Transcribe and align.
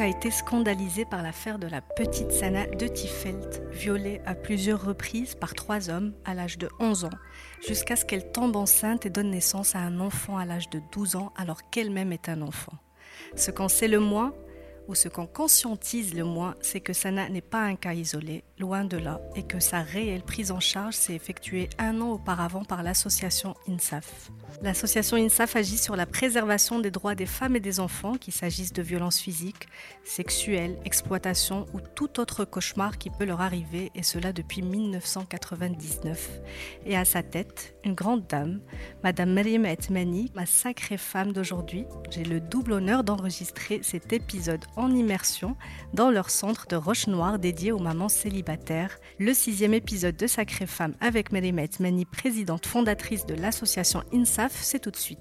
A 0.00 0.06
été 0.06 0.30
scandalisée 0.30 1.04
par 1.04 1.24
l'affaire 1.24 1.58
de 1.58 1.66
la 1.66 1.80
petite 1.80 2.30
Sana 2.30 2.66
de 2.66 2.86
Tifelt, 2.86 3.62
violée 3.72 4.20
à 4.26 4.36
plusieurs 4.36 4.84
reprises 4.84 5.34
par 5.34 5.54
trois 5.54 5.90
hommes 5.90 6.12
à 6.24 6.34
l'âge 6.34 6.56
de 6.56 6.68
11 6.78 7.06
ans, 7.06 7.18
jusqu'à 7.66 7.96
ce 7.96 8.04
qu'elle 8.04 8.30
tombe 8.30 8.54
enceinte 8.54 9.06
et 9.06 9.10
donne 9.10 9.30
naissance 9.30 9.74
à 9.74 9.80
un 9.80 9.98
enfant 9.98 10.36
à 10.36 10.44
l'âge 10.44 10.70
de 10.70 10.80
12 10.92 11.16
ans 11.16 11.32
alors 11.36 11.68
qu'elle-même 11.70 12.12
est 12.12 12.28
un 12.28 12.42
enfant. 12.42 12.74
Ce 13.34 13.50
qu'on 13.50 13.68
sait 13.68 13.88
le 13.88 13.98
moins, 13.98 14.34
ou 14.86 14.94
ce 14.94 15.08
qu'on 15.08 15.26
conscientise 15.26 16.14
le 16.14 16.22
moins, 16.22 16.54
c'est 16.60 16.80
que 16.80 16.92
Sana 16.92 17.28
n'est 17.28 17.40
pas 17.40 17.62
un 17.62 17.74
cas 17.74 17.94
isolé, 17.94 18.44
loin 18.58 18.84
de 18.84 18.96
là, 18.96 19.20
et 19.36 19.42
que 19.42 19.60
sa 19.60 19.80
réelle 19.80 20.22
prise 20.22 20.50
en 20.50 20.60
charge 20.60 20.94
s'est 20.94 21.14
effectuée 21.14 21.68
un 21.78 22.00
an 22.00 22.10
auparavant 22.10 22.64
par 22.64 22.82
l'association 22.82 23.54
INSAF. 23.68 24.30
L'association 24.62 25.16
INSAF 25.16 25.56
agit 25.56 25.78
sur 25.78 25.94
la 25.94 26.06
préservation 26.06 26.78
des 26.80 26.90
droits 26.90 27.14
des 27.14 27.26
femmes 27.26 27.56
et 27.56 27.60
des 27.60 27.80
enfants, 27.80 28.14
qu'il 28.14 28.32
s'agisse 28.32 28.72
de 28.72 28.82
violences 28.82 29.20
physiques, 29.20 29.68
sexuelles, 30.04 30.76
exploitation 30.84 31.66
ou 31.72 31.80
tout 31.80 32.18
autre 32.20 32.44
cauchemar 32.44 32.98
qui 32.98 33.10
peut 33.10 33.24
leur 33.24 33.40
arriver, 33.40 33.92
et 33.94 34.02
cela 34.02 34.32
depuis 34.32 34.62
1999. 34.62 36.40
Et 36.86 36.96
à 36.96 37.04
sa 37.04 37.22
tête, 37.22 37.76
une 37.84 37.94
grande 37.94 38.26
dame, 38.26 38.60
Madame 39.04 39.32
Maryam 39.32 39.64
Etmani, 39.64 40.32
ma 40.34 40.46
sacrée 40.46 40.98
femme 40.98 41.32
d'aujourd'hui. 41.32 41.84
J'ai 42.10 42.24
le 42.24 42.40
double 42.40 42.72
honneur 42.72 43.04
d'enregistrer 43.04 43.80
cet 43.82 44.12
épisode 44.12 44.64
en 44.76 44.94
immersion 44.94 45.56
dans 45.94 46.10
leur 46.10 46.30
centre 46.30 46.66
de 46.66 46.76
Roche 46.76 47.06
Noire 47.06 47.38
dédié 47.38 47.72
aux 47.72 47.78
mamans 47.78 48.08
célibataires, 48.08 48.47
le 49.18 49.34
sixième 49.34 49.74
épisode 49.74 50.16
de 50.16 50.26
Sacrée 50.26 50.66
Femme 50.66 50.94
avec 51.00 51.32
Maryam 51.32 51.58
Etmani, 51.58 52.06
présidente 52.06 52.66
fondatrice 52.66 53.26
de 53.26 53.34
l'association 53.34 54.02
INSAF 54.12 54.52
c'est 54.62 54.78
tout 54.78 54.90
de 54.90 54.96
suite. 54.96 55.18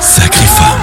Sacrée 0.00 0.46
femme. 0.46 0.80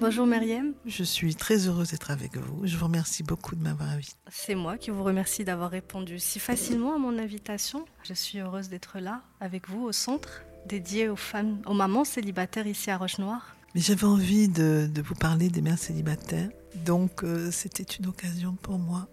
Bonjour 0.00 0.26
Myriam. 0.26 0.72
Je 0.86 1.04
suis 1.04 1.34
très 1.34 1.68
heureuse 1.68 1.90
d'être 1.90 2.10
avec 2.10 2.36
vous. 2.36 2.66
Je 2.66 2.76
vous 2.76 2.86
remercie 2.86 3.22
beaucoup 3.22 3.54
de 3.54 3.62
m'avoir 3.62 3.90
invitée. 3.90 4.16
C'est 4.30 4.54
moi 4.54 4.78
qui 4.78 4.90
vous 4.90 5.04
remercie 5.04 5.44
d'avoir 5.44 5.70
répondu 5.70 6.18
si 6.18 6.40
facilement 6.40 6.94
à 6.94 6.98
mon 6.98 7.18
invitation. 7.18 7.84
Je 8.02 8.14
suis 8.14 8.38
heureuse 8.38 8.68
d'être 8.68 8.98
là 8.98 9.22
avec 9.40 9.68
vous 9.68 9.82
au 9.82 9.92
centre 9.92 10.42
dédié 10.66 11.08
aux 11.08 11.16
femmes, 11.16 11.60
aux 11.66 11.74
mamans 11.74 12.04
célibataires 12.04 12.66
ici 12.66 12.90
à 12.90 12.96
Roche-Noire. 12.96 13.56
Mais 13.74 13.80
j'avais 13.80 14.04
envie 14.04 14.48
de, 14.48 14.90
vous 15.02 15.14
parler 15.14 15.48
des 15.48 15.62
mères 15.62 15.78
célibataires. 15.78 16.48
Donc 16.84 17.22
euh, 17.22 17.50
c'était 17.50 17.82
une 17.82 18.06
occasion 18.06 18.56
pour 18.60 18.78
moi 18.78 19.08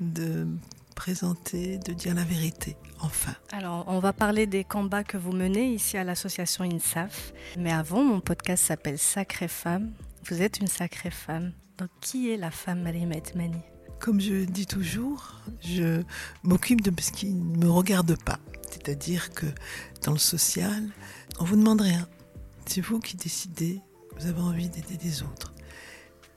de 0.00 0.46
présenter, 0.94 1.78
de 1.78 1.94
dire 1.94 2.14
la 2.14 2.24
vérité, 2.24 2.76
enfin. 3.00 3.32
Alors, 3.52 3.84
on 3.88 4.00
va 4.00 4.12
parler 4.12 4.46
des 4.46 4.64
combats 4.64 5.02
que 5.02 5.16
vous 5.16 5.32
menez 5.32 5.72
ici 5.72 5.96
à 5.96 6.04
l'association 6.04 6.62
INSAF. 6.62 7.32
Mais 7.58 7.72
avant, 7.72 8.04
mon 8.04 8.20
podcast 8.20 8.64
s'appelle 8.64 8.98
Sacrée 8.98 9.48
Femme. 9.48 9.92
Vous 10.28 10.42
êtes 10.42 10.58
une 10.58 10.66
sacrée 10.66 11.10
femme. 11.10 11.52
Donc, 11.78 11.88
qui 12.02 12.30
est 12.30 12.36
la 12.36 12.50
femme 12.50 12.82
Marimet 12.82 13.22
Mani 13.34 13.60
Comme 13.98 14.20
je 14.20 14.44
dis 14.44 14.66
toujours, 14.66 15.36
je 15.62 16.02
m'occupe 16.42 16.82
de 16.82 16.92
ce 17.00 17.12
qui 17.12 17.32
ne 17.32 17.64
me 17.64 17.70
regarde 17.70 18.22
pas. 18.22 18.38
C'est-à-dire 18.70 19.30
que 19.30 19.46
dans 20.04 20.12
le 20.12 20.18
social, 20.18 20.82
on 21.38 21.44
vous 21.44 21.56
demande 21.56 21.80
rien. 21.80 22.06
C'est 22.72 22.82
vous 22.82 23.00
qui 23.00 23.16
décidez, 23.16 23.80
vous 24.16 24.28
avez 24.28 24.40
envie 24.40 24.68
d'aider 24.68 24.96
les 25.02 25.24
autres. 25.24 25.52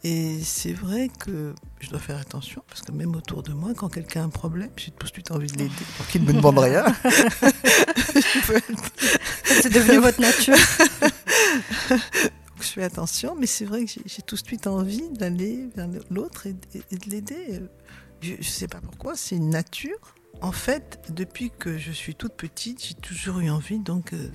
Et 0.03 0.39
c'est 0.41 0.73
vrai 0.73 1.09
que 1.19 1.53
je 1.79 1.91
dois 1.91 1.99
faire 1.99 2.17
attention 2.17 2.63
parce 2.67 2.81
que 2.81 2.91
même 2.91 3.15
autour 3.15 3.43
de 3.43 3.53
moi, 3.53 3.75
quand 3.77 3.87
quelqu'un 3.87 4.21
a 4.21 4.23
un 4.23 4.29
problème, 4.29 4.71
j'ai 4.75 4.89
tout 4.89 5.05
de 5.05 5.11
suite 5.11 5.29
envie 5.29 5.45
de 5.45 5.59
l'aider 5.59 5.85
pour 5.95 6.07
qu'il 6.07 6.23
ne 6.23 6.27
me 6.29 6.33
demande 6.33 6.57
rien. 6.57 6.85
c'est 9.45 9.69
devenu 9.71 9.99
votre 9.99 10.19
nature. 10.19 10.57
je 12.59 12.65
fais 12.65 12.83
attention, 12.83 13.35
mais 13.39 13.45
c'est 13.45 13.65
vrai 13.65 13.85
que 13.85 13.91
j'ai 14.03 14.21
tout 14.23 14.33
de 14.33 14.43
suite 14.43 14.65
envie 14.65 15.11
d'aller 15.11 15.69
vers 15.75 15.87
l'autre 16.09 16.47
et, 16.47 16.53
de 16.53 17.09
l'aider. 17.11 17.61
Je 18.21 18.31
ne 18.31 18.41
sais 18.41 18.67
pas 18.67 18.81
pourquoi, 18.81 19.15
c'est 19.15 19.35
une 19.35 19.51
nature. 19.51 20.15
En 20.41 20.51
fait, 20.51 20.99
depuis 21.09 21.51
que 21.51 21.77
je 21.77 21.91
suis 21.91 22.15
toute 22.15 22.33
petite, 22.33 22.83
j'ai 22.83 22.95
toujours 22.95 23.37
eu 23.37 23.51
envie 23.51 23.77
donc 23.77 24.13
euh, 24.13 24.31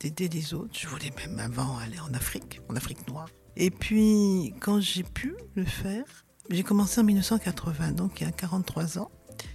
d'aider 0.00 0.28
les 0.28 0.54
autres. 0.54 0.78
Je 0.78 0.88
voulais 0.88 1.12
même 1.16 1.38
avant 1.38 1.76
aller 1.78 2.00
en 2.00 2.12
Afrique, 2.14 2.60
en 2.68 2.76
Afrique 2.76 3.06
noire. 3.08 3.28
Et 3.56 3.70
puis, 3.70 4.54
quand 4.60 4.80
j'ai 4.80 5.02
pu 5.02 5.34
le 5.54 5.64
faire, 5.64 6.04
j'ai 6.48 6.62
commencé 6.62 7.00
en 7.00 7.04
1980, 7.04 7.92
donc 7.92 8.20
il 8.20 8.24
y 8.24 8.26
a 8.26 8.32
43 8.32 8.98
ans. 8.98 9.10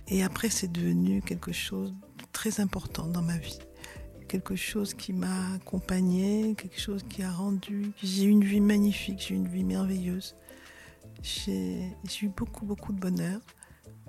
Et 0.07 0.23
après, 0.23 0.50
c'est 0.50 0.72
devenu 0.72 1.22
quelque 1.22 1.51
chose 1.51 1.91
de 1.91 2.25
très 2.31 2.59
important 2.59 3.07
dans 3.07 3.22
ma 3.22 3.38
vie. 3.38 3.59
Quelque 4.28 4.56
chose 4.56 4.94
qui 4.94 5.13
m'a 5.13 5.53
accompagnée, 5.56 6.56
quelque 6.57 6.79
chose 6.79 7.03
qui 7.09 7.23
a 7.23 7.31
rendu. 7.31 7.91
J'ai 8.01 8.23
eu 8.23 8.29
une 8.29 8.44
vie 8.44 8.62
magnifique, 8.62 9.23
j'ai 9.27 9.35
eu 9.35 9.38
une 9.38 9.47
vie 9.47 9.63
merveilleuse. 9.63 10.35
J'ai 11.22 11.91
eu 12.22 12.29
beaucoup, 12.29 12.66
beaucoup 12.66 12.94
de 12.94 13.00
bonheur. 13.00 13.41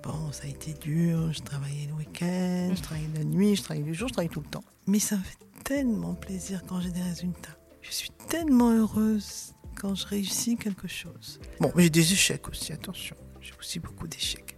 Bon, 0.03 0.31
ça 0.31 0.43
a 0.45 0.47
été 0.47 0.73
dur, 0.73 1.33
je 1.33 1.41
travaillais 1.41 1.87
le 1.87 1.93
week-end, 1.93 2.71
je 2.75 2.81
travaillais 2.81 3.09
la 3.15 3.23
nuit, 3.23 3.55
je 3.55 3.63
travaillais 3.63 3.85
le 3.85 3.93
jour, 3.93 4.07
je 4.07 4.13
travaillais 4.13 4.33
tout 4.33 4.41
le 4.41 4.49
temps. 4.49 4.63
Mais 4.85 4.99
ça 4.99 5.17
fait 5.17 5.46
tellement 5.67 6.15
plaisir 6.15 6.61
quand 6.65 6.79
j'ai 6.79 6.91
des 6.91 7.01
résultats. 7.01 7.57
Je 7.81 7.91
suis 7.91 8.09
tellement 8.29 8.71
heureuse 8.71 9.53
quand 9.75 9.95
je 9.95 10.07
réussis 10.07 10.55
quelque 10.55 10.87
chose. 10.87 11.41
Bon, 11.59 11.73
j'ai 11.75 11.89
des 11.89 12.13
échecs 12.13 12.47
aussi, 12.47 12.71
attention. 12.71 13.17
J'ai 13.41 13.51
aussi 13.59 13.79
beaucoup 13.79 14.07
d'échecs. 14.07 14.55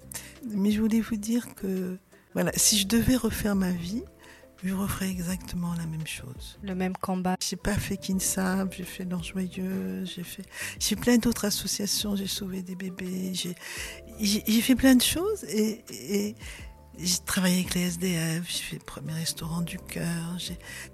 Mais 0.51 0.69
je 0.69 0.79
voulais 0.79 1.01
vous 1.01 1.15
dire 1.15 1.55
que, 1.55 1.97
voilà, 2.35 2.51
si 2.55 2.77
je 2.77 2.85
devais 2.85 3.15
refaire 3.15 3.55
ma 3.55 3.71
vie, 3.71 4.03
je 4.63 4.71
referais 4.71 5.09
exactement 5.09 5.73
la 5.73 5.87
même 5.87 6.05
chose. 6.05 6.59
Le 6.61 6.75
même 6.75 6.95
combat. 6.95 7.37
J'ai 7.41 7.55
pas 7.55 7.73
fait 7.73 7.97
Kinsab, 7.97 8.71
j'ai 8.71 8.83
fait 8.83 9.05
l'Ange 9.05 9.31
Joyeux, 9.31 10.05
j'ai 10.05 10.23
fait, 10.23 10.43
j'ai 10.79 10.95
plein 10.95 11.17
d'autres 11.17 11.45
associations, 11.45 12.15
j'ai 12.15 12.27
sauvé 12.27 12.61
des 12.61 12.75
bébés, 12.75 13.33
j'ai, 13.33 13.55
j'ai 14.19 14.61
fait 14.61 14.75
plein 14.75 14.93
de 14.93 15.01
choses 15.01 15.43
et, 15.45 15.83
et 15.89 16.35
j'ai 17.01 17.19
travaillé 17.25 17.59
avec 17.59 17.73
les 17.73 17.81
SDF, 17.81 18.43
j'ai 18.47 18.63
fait 18.63 18.75
le 18.77 18.85
premier 18.85 19.13
restaurant 19.13 19.61
du 19.61 19.77
cœur, 19.77 20.37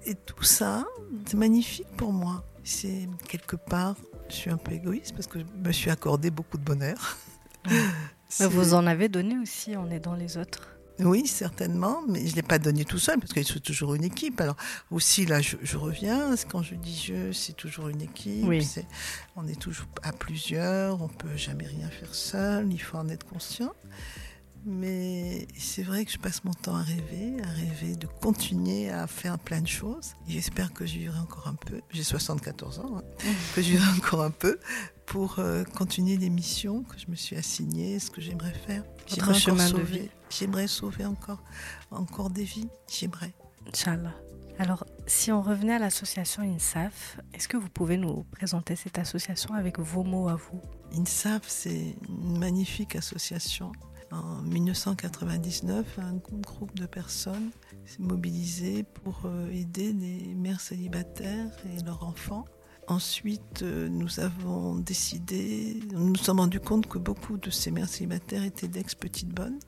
et 0.04 0.14
tout 0.14 0.42
ça, 0.42 0.84
c'est 1.26 1.36
magnifique 1.36 1.88
pour 1.96 2.12
moi. 2.12 2.44
C'est 2.64 3.08
quelque 3.28 3.56
part 3.56 3.94
je 4.28 4.34
suis 4.34 4.50
un 4.50 4.56
peu 4.56 4.72
égoïste 4.72 5.14
parce 5.14 5.26
que 5.26 5.38
je 5.38 5.44
me 5.44 5.72
suis 5.72 5.90
accordé 5.90 6.30
beaucoup 6.30 6.58
de 6.58 6.64
bonheur. 6.64 7.16
Mais 7.68 8.46
vous 8.50 8.74
en 8.74 8.86
avez 8.86 9.08
donné 9.08 9.38
aussi 9.38 9.76
en 9.76 9.90
aidant 9.90 10.14
les 10.14 10.36
autres. 10.36 10.68
Oui, 10.98 11.26
certainement, 11.26 12.00
mais 12.08 12.26
je 12.26 12.30
ne 12.30 12.36
l'ai 12.36 12.42
pas 12.42 12.58
donné 12.58 12.86
tout 12.86 12.98
seul 12.98 13.18
parce 13.18 13.32
qu'il 13.34 13.46
faut 13.46 13.58
toujours 13.58 13.94
une 13.94 14.04
équipe. 14.04 14.40
Alors 14.40 14.56
aussi, 14.90 15.26
là, 15.26 15.42
je, 15.42 15.56
je 15.62 15.76
reviens, 15.76 16.34
quand 16.50 16.62
je 16.62 16.74
dis 16.74 16.96
je, 17.06 17.32
c'est 17.32 17.52
toujours 17.52 17.88
une 17.88 18.00
équipe. 18.00 18.46
Oui. 18.46 18.66
on 19.36 19.46
est 19.46 19.60
toujours 19.60 19.86
à 20.02 20.12
plusieurs, 20.12 21.02
on 21.02 21.08
ne 21.08 21.12
peut 21.12 21.36
jamais 21.36 21.66
rien 21.66 21.90
faire 21.90 22.14
seul, 22.14 22.72
il 22.72 22.78
faut 22.80 22.96
en 22.96 23.10
être 23.10 23.26
conscient. 23.26 23.74
Mais 24.68 25.46
c'est 25.56 25.84
vrai 25.84 26.04
que 26.04 26.10
je 26.10 26.18
passe 26.18 26.42
mon 26.42 26.52
temps 26.52 26.74
à 26.74 26.82
rêver, 26.82 27.36
à 27.40 27.48
rêver 27.48 27.94
de 27.94 28.08
continuer 28.08 28.90
à 28.90 29.06
faire 29.06 29.38
plein 29.38 29.60
de 29.60 29.68
choses. 29.68 30.14
J'espère 30.26 30.72
que 30.72 30.84
je 30.84 30.98
vivrai 30.98 31.20
encore 31.20 31.46
un 31.46 31.54
peu. 31.54 31.80
J'ai 31.90 32.02
74 32.02 32.80
ans, 32.80 32.98
hein, 32.98 33.02
que 33.54 33.62
je 33.62 33.70
vivrai 33.70 33.88
encore 33.96 34.22
un 34.24 34.32
peu 34.32 34.58
pour 35.06 35.38
euh, 35.38 35.62
continuer 35.62 36.16
les 36.16 36.30
missions 36.30 36.82
que 36.82 36.98
je 36.98 37.08
me 37.08 37.14
suis 37.14 37.36
assignées, 37.36 38.00
ce 38.00 38.10
que 38.10 38.20
j'aimerais 38.20 38.52
faire. 38.52 38.82
J'aimerais 39.06 39.34
chemin 39.34 39.68
sauver. 39.68 40.10
J'aimerais 40.30 40.66
sauver 40.66 41.04
encore, 41.04 41.44
encore 41.92 42.30
des 42.30 42.42
vies. 42.42 42.68
J'aimerais. 42.90 43.34
Inch'Allah. 43.68 44.16
Alors, 44.58 44.84
si 45.06 45.30
on 45.30 45.42
revenait 45.42 45.74
à 45.74 45.78
l'association 45.78 46.42
INSAF, 46.42 47.20
est-ce 47.34 47.46
que 47.46 47.56
vous 47.56 47.68
pouvez 47.68 47.98
nous 47.98 48.24
présenter 48.32 48.74
cette 48.74 48.98
association 48.98 49.54
avec 49.54 49.78
vos 49.78 50.02
mots 50.02 50.28
à 50.28 50.34
vous? 50.34 50.60
INSAF, 50.92 51.42
c'est 51.46 51.94
une 52.08 52.38
magnifique 52.38 52.96
association 52.96 53.70
en 54.12 54.42
1999, 54.42 55.98
un 55.98 56.14
groupe 56.14 56.74
de 56.76 56.86
personnes 56.86 57.50
s'est 57.84 58.02
mobilisé 58.02 58.82
pour 58.82 59.22
euh, 59.24 59.50
aider 59.50 59.92
les 59.92 60.34
mères 60.34 60.60
célibataires 60.60 61.50
et 61.66 61.82
leurs 61.82 62.04
enfants. 62.04 62.44
Ensuite, 62.88 63.62
euh, 63.62 63.88
nous 63.88 64.20
avons 64.20 64.76
décidé, 64.76 65.80
nous 65.92 66.10
nous 66.10 66.16
sommes 66.16 66.38
rendus 66.38 66.60
compte 66.60 66.86
que 66.86 66.98
beaucoup 66.98 67.36
de 67.36 67.50
ces 67.50 67.72
mères 67.72 67.88
célibataires 67.88 68.44
étaient 68.44 68.68
d'ex-petites 68.68 69.34
bonnes. 69.34 69.58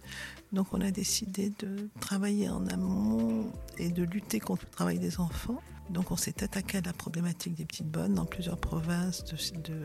Donc 0.53 0.69
on 0.73 0.81
a 0.81 0.93
décidé 0.93 1.53
de 1.59 1.91
travailler 2.01 2.49
en 2.49 2.67
amont 2.69 3.53
et 3.77 3.91
de 3.91 4.05
lutter 4.05 4.39
contre 4.39 4.67
le 4.67 4.71
travail 4.71 4.99
des 5.01 5.19
enfants. 5.19 5.61
Donc 5.91 6.11
on 6.11 6.17
s'est 6.17 6.43
attaqué 6.43 6.79
à 6.79 6.81
la 6.83 6.93
problématique 6.93 7.55
des 7.55 7.65
petites 7.65 7.87
bonnes 7.89 8.15
dans 8.15 8.27
plusieurs 8.27 8.59
provinces 8.59 9.25
de, 9.25 9.77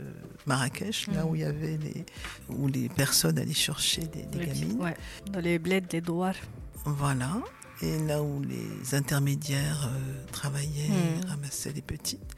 Marrakech, 0.46 1.08
là 1.08 1.24
mmh. 1.24 1.30
où 1.30 1.36
il 1.36 1.42
y 1.42 1.46
avait 1.46 1.78
les, 1.78 2.06
où 2.50 2.68
les 2.68 2.90
personnes 2.90 3.40
allaient 3.40 3.54
chercher 3.54 4.02
des, 4.08 4.24
gamines. 4.24 4.94
Dans 5.32 5.40
les 5.40 5.60
bleds 5.60 5.82
des 5.82 6.02
droits. 6.02 6.34
Voilà. 6.86 7.42
Et 7.82 8.00
là 8.00 8.22
où 8.22 8.42
les 8.42 8.96
intermédiaires 8.96 9.90
euh, 9.92 10.26
travaillaient, 10.32 10.90
mmh. 10.90 11.26
ramassaient 11.28 11.74
les 11.74 11.82
petites. 11.82 12.36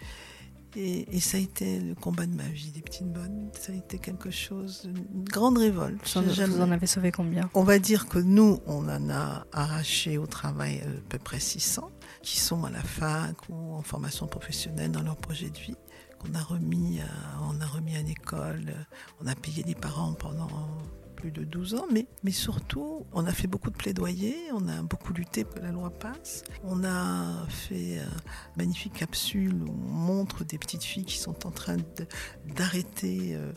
Et, 0.78 1.20
ça 1.22 1.38
a 1.38 1.40
été 1.40 1.80
le 1.80 1.96
combat 1.96 2.26
de 2.26 2.36
ma 2.36 2.44
vie, 2.44 2.72
des 2.72 2.82
petites 2.82 3.08
bonnes. 3.08 3.50
Ça 3.54 3.72
a 3.72 3.76
été 3.76 3.98
quelque 3.98 4.30
chose, 4.30 4.90
une 4.94 5.24
grande 5.24 5.58
révolte. 5.58 6.02
Vous 6.18 6.62
en 6.62 6.72
avez 6.72 6.88
sauvé 6.88 7.12
combien? 7.12 7.50
On 7.54 7.64
va 7.64 7.80
dire 7.80 8.08
que 8.08 8.20
nous, 8.20 8.60
on 8.66 8.90
en 8.90 9.10
a 9.10 9.46
arraché 9.54 10.18
au 10.18 10.28
travail 10.28 10.82
à 10.82 11.10
peu 11.10 11.18
près 11.18 11.40
600. 11.40 11.90
Qui 12.26 12.40
sont 12.40 12.64
à 12.66 12.72
la 12.72 12.82
fac 12.82 13.36
ou 13.50 13.76
en 13.76 13.84
formation 13.84 14.26
professionnelle 14.26 14.92
dans 14.92 15.04
leur 15.04 15.16
projet 15.16 15.52
de 15.52 15.58
vie, 15.60 15.78
qu'on 16.20 16.34
a 16.34 16.42
remis, 16.42 17.00
on 17.44 17.62
a 17.62 17.66
remis 17.68 17.96
à 17.96 18.02
l'école, 18.02 18.74
on 19.22 19.28
a 19.28 19.36
payé 19.36 19.62
des 19.62 19.76
parents 19.76 20.14
pendant 20.14 20.68
plus 21.16 21.32
de 21.32 21.44
12 21.44 21.76
ans, 21.76 21.86
mais, 21.94 22.08
mais 22.24 22.32
surtout, 22.32 23.06
on 23.14 23.28
a 23.28 23.32
fait 23.32 23.46
beaucoup 23.46 23.70
de 23.70 23.78
plaidoyer, 23.78 24.36
on 24.54 24.68
a 24.68 24.82
beaucoup 24.82 25.14
lutté 25.14 25.44
pour 25.44 25.56
que 25.56 25.62
la 25.62 25.72
loi 25.72 25.92
passe. 25.92 26.44
On 26.64 26.84
a 26.84 27.46
fait 27.48 27.98
une 27.98 28.58
magnifique 28.58 28.94
capsule 28.94 29.64
où 29.64 29.70
on 29.70 29.94
montre 29.94 30.44
des 30.44 30.58
petites 30.58 30.84
filles 30.84 31.06
qui 31.06 31.20
sont 31.20 31.46
en 31.46 31.52
train 31.52 31.78
d'arrêter 32.56 33.36
euh, 33.36 33.54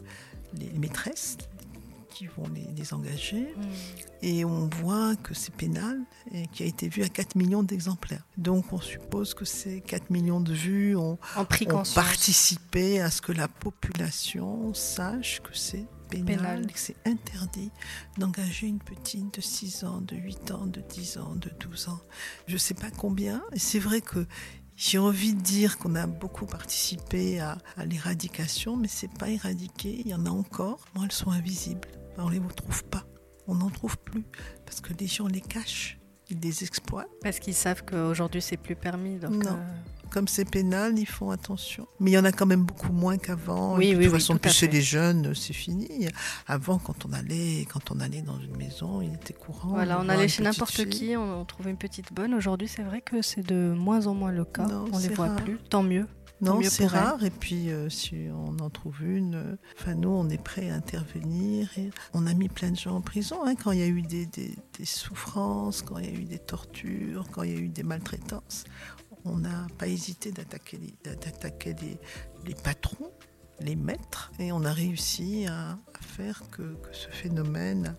les 0.53 0.79
maîtresses 0.79 1.39
qui 2.11 2.27
vont 2.27 2.45
les, 2.55 2.95
engager. 2.95 3.55
Mm. 3.57 3.63
Et 4.23 4.45
on 4.45 4.69
voit 4.69 5.15
que 5.17 5.35
c'est 5.35 5.55
pénal 5.55 6.01
et 6.33 6.47
qui 6.49 6.63
a 6.63 6.67
été 6.67 6.89
vu 6.89 7.03
à 7.03 7.09
4 7.09 7.37
millions 7.37 7.63
d'exemplaires. 7.63 8.25
Donc 8.37 8.73
on 8.73 8.81
suppose 8.81 9.35
que 9.35 9.45
ces 9.45 9.81
4 9.81 10.11
millions 10.11 10.41
de 10.41 10.53
vues 10.53 10.97
ont, 10.97 11.19
participé 11.95 13.01
à 13.01 13.11
ce 13.11 13.21
que 13.21 13.33
la 13.33 13.49
population 13.49 14.73
sache 14.75 15.41
que 15.43 15.57
c'est 15.57 15.87
pénal, 16.09 16.67
que 16.67 16.79
c'est 16.79 16.97
interdit 17.05 17.71
d'engager 18.17 18.67
une 18.67 18.79
petite 18.79 19.35
de 19.35 19.41
6 19.41 19.85
ans, 19.85 20.01
de 20.01 20.17
8 20.17 20.51
ans, 20.53 20.67
de 20.67 20.81
10 20.81 21.19
ans, 21.19 21.35
de 21.37 21.51
12 21.61 21.89
ans. 21.89 22.01
Je 22.47 22.55
ne 22.55 22.59
sais 22.59 22.75
pas 22.75 22.91
combien. 22.91 23.43
C'est 23.57 23.79
vrai 23.79 24.01
que 24.01 24.27
j'ai 24.77 24.99
envie 24.99 25.35
de 25.35 25.41
dire 25.41 25.77
qu'on 25.79 25.97
a 25.97 26.07
beaucoup 26.07 26.47
participé 26.47 27.41
à, 27.41 27.59
à 27.77 27.85
l'éradication, 27.85 28.77
mais 28.77 28.89
c'est 28.89 29.13
pas 29.13 29.29
éradiqué. 29.29 30.03
Il 30.05 30.09
y 30.09 30.15
en 30.15 30.25
a 30.25 30.31
encore. 30.31 30.79
Moi, 30.95 31.05
elles 31.05 31.13
sont 31.13 31.31
invisibles 31.31 31.89
on 32.25 32.29
ne 32.29 32.35
les 32.35 32.39
retrouve 32.39 32.85
pas. 32.85 33.05
On 33.47 33.55
n'en 33.55 33.71
trouve 33.71 33.97
plus 33.99 34.25
parce 34.67 34.81
que 34.81 34.93
les 34.93 35.07
gens 35.07 35.27
les 35.27 35.41
cachent, 35.41 35.99
ils 36.29 36.39
les 36.39 36.65
exploitent. 36.65 37.09
Parce 37.23 37.39
qu'ils 37.39 37.55
savent 37.55 37.85
qu'aujourd'hui 37.85 38.43
c'est 38.43 38.57
plus 38.57 38.77
permis. 38.77 39.17
Donc 39.17 39.33
non. 39.33 39.53
Euh, 39.53 40.11
Comme 40.11 40.29
c'est 40.29 40.45
pénal, 40.45 40.99
ils 40.99 41.07
font 41.07 41.31
attention. 41.31 41.87
Mais 42.01 42.11
il 42.11 42.15
y 42.15 42.19
en 42.19 42.25
a 42.25 42.33
quand 42.33 42.45
même 42.45 42.65
beaucoup 42.65 42.93
moins 42.93 43.17
qu'avant. 43.17 43.77
Oui, 43.77 43.95
de 43.95 44.03
toute 44.03 44.13
façon, 44.13 44.39
chez 44.49 44.69
les 44.69 44.83
jeunes, 44.83 45.35
c'est 45.35 45.55
fini. 45.55 46.09
Avant, 46.47 46.79
quand 46.79 47.07
on 47.07 47.13
allait, 47.13 47.67
quand 47.73 47.91
on 47.91 48.01
allait 48.01 48.23
dans 48.23 48.39
une 48.39 48.57
maison, 48.57 49.01
il 49.01 49.15
était 49.15 49.35
courant. 49.35 49.71
Voilà, 49.71 49.99
on 50.01 50.09
allait 50.09 50.29
chez 50.29 50.43
n'importe 50.43 50.85
qui, 50.87 51.17
on, 51.17 51.45
trouvait 51.47 51.71
une 51.71 51.79
petite 51.79 52.13
bonne. 52.13 52.35
Aujourd'hui, 52.35 52.69
c'est 52.69 52.83
vrai 52.83 53.01
que 53.01 53.23
c'est 53.23 53.47
de 53.47 53.75
moins 53.77 54.07
en 54.07 54.15
moins 54.15 54.33
le 54.33 54.45
cas. 54.45 54.67
on 54.93 54.99
les 54.99 55.09
voit 55.09 55.31
plus. 55.37 55.59
Tant 55.71 55.83
mieux. 55.83 56.07
Non, 56.41 56.61
c'est 56.63 56.87
rare. 56.87 57.25
Et 57.25 57.31
puis, 57.31 57.71
euh, 57.71 57.89
si 57.89 58.29
on 58.33 58.63
en 58.63 58.71
trouve 58.71 59.03
une, 59.03 59.35
euh, 59.35 59.57
enfin, 59.79 59.95
nous, 59.95 60.11
on 60.11 60.29
est 60.29 60.43
prêt 60.43 60.71
à 60.71 60.75
intervenir. 60.75 61.71
Et 61.77 61.91
on 62.15 62.27
a 62.27 62.35
mis 62.35 62.49
plein 62.49 62.71
de 62.71 62.77
gens 62.77 62.97
en 62.97 63.01
prison 63.01 63.45
hein, 63.45 63.55
quand 63.55 63.73
il 63.73 63.81
y 63.81 63.83
a 63.83 63.87
eu 63.87 64.03
des, 64.03 64.27
des, 64.27 64.55
souffrances, 64.85 65.83
quand 65.83 65.99
il 65.99 66.07
y 66.07 66.17
a 66.17 66.21
eu 66.21 66.25
des 66.25 66.39
tortures, 66.39 67.27
quand 67.33 67.43
il 67.43 67.51
y 67.53 67.57
a 67.57 67.59
eu 67.59 67.69
des 67.69 67.83
maltraitances. 67.83 68.65
On 69.25 69.37
n'a 69.37 69.67
pas 69.79 69.89
hésité 69.89 70.31
d'attaquer 70.31 70.79
les, 70.79 70.95
les, 71.05 71.99
les, 72.47 72.55
patrons, 72.55 73.11
les 73.61 73.77
maîtres, 73.77 74.33
et 74.39 74.53
on 74.53 74.65
a 74.65 74.73
réussi 74.73 75.47
à, 75.47 75.79
faire 76.01 76.43
que, 76.51 76.63
que 76.63 76.93
ce 76.93 77.09
phénomène 77.09 77.95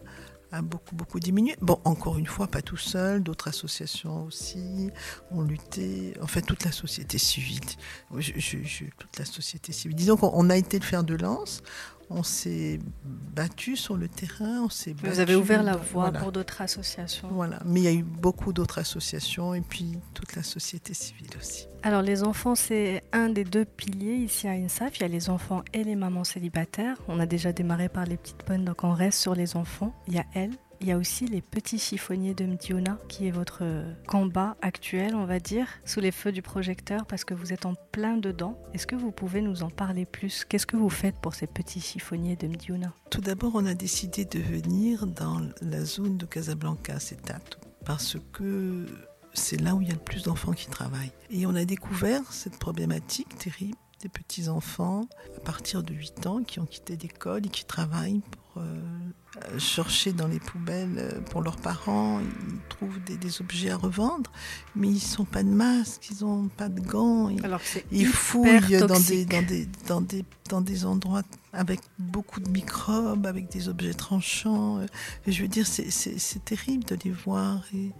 a 0.51 0.61
beaucoup, 0.61 0.95
beaucoup 0.95 1.19
diminué. 1.19 1.55
Bon, 1.61 1.79
encore 1.85 2.17
une 2.17 2.25
fois, 2.25 2.47
pas 2.47 2.61
tout 2.61 2.77
seul, 2.77 3.23
d'autres 3.23 3.47
associations 3.47 4.23
aussi 4.25 4.89
ont 5.31 5.41
lutté, 5.41 6.13
enfin 6.21 6.41
toute 6.41 6.63
la 6.65 6.71
société 6.71 7.17
civile, 7.17 7.61
toute 8.09 9.17
la 9.17 9.25
société 9.25 9.71
civile. 9.71 9.95
Disons 9.95 10.17
qu'on 10.17 10.49
a 10.49 10.57
été 10.57 10.79
le 10.79 10.85
fer 10.85 11.03
de 11.03 11.15
lance, 11.15 11.61
on 12.09 12.23
s'est 12.23 12.79
battu 13.03 13.75
sur 13.75 13.95
le 13.95 14.07
terrain, 14.07 14.63
on 14.63 14.69
s'est 14.69 14.95
Vous 15.03 15.19
avez 15.19 15.35
ouvert 15.35 15.63
la 15.63 15.75
voie 15.77 16.11
pour 16.11 16.31
d'autres 16.31 16.61
associations. 16.61 17.29
Voilà, 17.31 17.59
mais 17.65 17.81
il 17.81 17.83
y 17.83 17.87
a 17.87 17.93
eu 17.93 18.03
beaucoup 18.03 18.53
d'autres 18.53 18.79
associations 18.79 19.53
et 19.53 19.61
puis 19.61 19.97
toute 20.13 20.35
la 20.35 20.43
société 20.43 20.93
civile 20.93 21.29
aussi. 21.37 21.67
Alors 21.83 22.01
les 22.01 22.23
enfants, 22.23 22.55
c'est 22.55 23.03
un 23.13 23.29
des 23.29 23.43
deux 23.43 23.65
piliers 23.65 24.15
ici 24.15 24.47
à 24.47 24.51
INSAF. 24.51 24.97
Il 24.97 25.01
y 25.01 25.05
a 25.05 25.07
les 25.07 25.29
enfants 25.29 25.63
et 25.73 25.83
les 25.83 25.95
mamans 25.95 26.23
célibataires. 26.23 26.97
On 27.07 27.19
a 27.19 27.25
déjà 27.25 27.53
démarré 27.53 27.89
par 27.89 28.05
les 28.05 28.17
petites 28.17 28.45
bonnes, 28.47 28.65
donc 28.65 28.83
on 28.83 28.93
reste 28.93 29.19
sur 29.19 29.35
les 29.35 29.55
enfants. 29.55 29.93
Il 30.07 30.15
y 30.15 30.19
a 30.19 30.25
elles, 30.33 30.57
il 30.81 30.87
y 30.87 30.91
a 30.91 30.97
aussi 30.97 31.25
les 31.27 31.41
petits 31.41 31.79
chiffonniers 31.79 32.33
de 32.33 32.45
Mdiona, 32.45 32.97
qui 33.07 33.27
est 33.27 33.31
votre 33.31 33.63
combat 34.07 34.55
actuel, 34.61 35.15
on 35.15 35.25
va 35.25 35.39
dire, 35.39 35.67
sous 35.85 35.99
les 35.99 36.11
feux 36.11 36.31
du 36.31 36.41
projecteur, 36.41 37.05
parce 37.05 37.25
que 37.25 37.33
vous 37.33 37.51
êtes 37.53 37.65
en 37.65 37.75
plein 37.91 38.17
dedans. 38.17 38.57
Est-ce 38.73 38.87
que 38.87 38.95
vous 38.95 39.11
pouvez 39.11 39.41
nous 39.41 39.63
en 39.63 39.69
parler 39.69 40.05
plus? 40.05 40.45
Qu'est-ce 40.45 40.65
que 40.65 40.77
vous 40.77 40.89
faites 40.89 41.15
pour 41.17 41.35
ces 41.35 41.47
petits 41.47 41.81
chiffonniers 41.81 42.35
de 42.35 42.47
Mdiona 42.47 42.93
Tout 43.09 43.21
d'abord, 43.21 43.53
on 43.55 43.65
a 43.65 43.73
décidé 43.73 44.25
de 44.25 44.39
venir 44.39 45.05
dans 45.05 45.41
la 45.61 45.83
zone 45.83 46.17
de 46.17 46.25
Casablanca, 46.25 46.99
c'est 46.99 47.23
Tatou, 47.23 47.59
parce 47.85 48.17
que 48.31 48.85
c'est 49.33 49.59
là 49.59 49.75
où 49.75 49.81
il 49.81 49.87
y 49.89 49.91
a 49.91 49.95
le 49.95 49.99
plus 49.99 50.23
d'enfants 50.23 50.53
qui 50.53 50.67
travaillent. 50.67 51.11
Et 51.29 51.45
on 51.45 51.55
a 51.55 51.65
découvert 51.65 52.21
cette 52.31 52.57
problématique 52.57 53.37
terrible 53.37 53.77
des 54.01 54.09
petits-enfants 54.09 55.07
à 55.37 55.39
partir 55.41 55.83
de 55.83 55.93
8 55.93 56.27
ans 56.27 56.43
qui 56.43 56.59
ont 56.59 56.65
quitté 56.65 56.97
l'école 56.97 57.45
et 57.45 57.49
qui 57.49 57.65
travaillent 57.65 58.21
pour 58.31 58.63
euh, 58.63 59.59
chercher 59.59 60.11
dans 60.11 60.27
les 60.27 60.39
poubelles 60.39 60.95
euh, 60.97 61.21
pour 61.21 61.41
leurs 61.41 61.57
parents, 61.57 62.19
ils 62.19 62.59
trouvent 62.69 62.99
des, 63.03 63.41
objets 63.41 63.69
à 63.69 63.77
revendre, 63.77 64.31
mais 64.75 64.87
ils 64.87 64.99
sont 64.99 65.25
pas 65.25 65.43
de 65.43 65.49
masque, 65.49 66.09
ils 66.11 66.25
n'ont 66.25 66.47
pas 66.47 66.67
de 66.67 66.81
gants, 66.81 67.29
ils, 67.29 67.45
Alors 67.45 67.61
ils 67.91 68.07
fouillent 68.07 68.79
dans 68.79 68.99
des, 68.99 69.25
dans, 69.25 69.45
des, 69.45 69.67
dans, 69.87 70.01
des, 70.01 70.25
dans 70.49 70.61
des 70.61 70.85
endroits 70.85 71.23
avec 71.53 71.79
beaucoup 71.97 72.39
de 72.39 72.49
microbes, 72.49 73.25
avec 73.25 73.49
des 73.49 73.69
objets 73.69 73.93
tranchants. 73.93 74.81
je 75.27 75.41
veux 75.41 75.47
dire, 75.47 75.65
c'est 75.67 76.45
terrible 76.45 76.83
de 76.85 76.97
les 77.03 77.11
voir. 77.11 77.63
Et, 77.73 77.91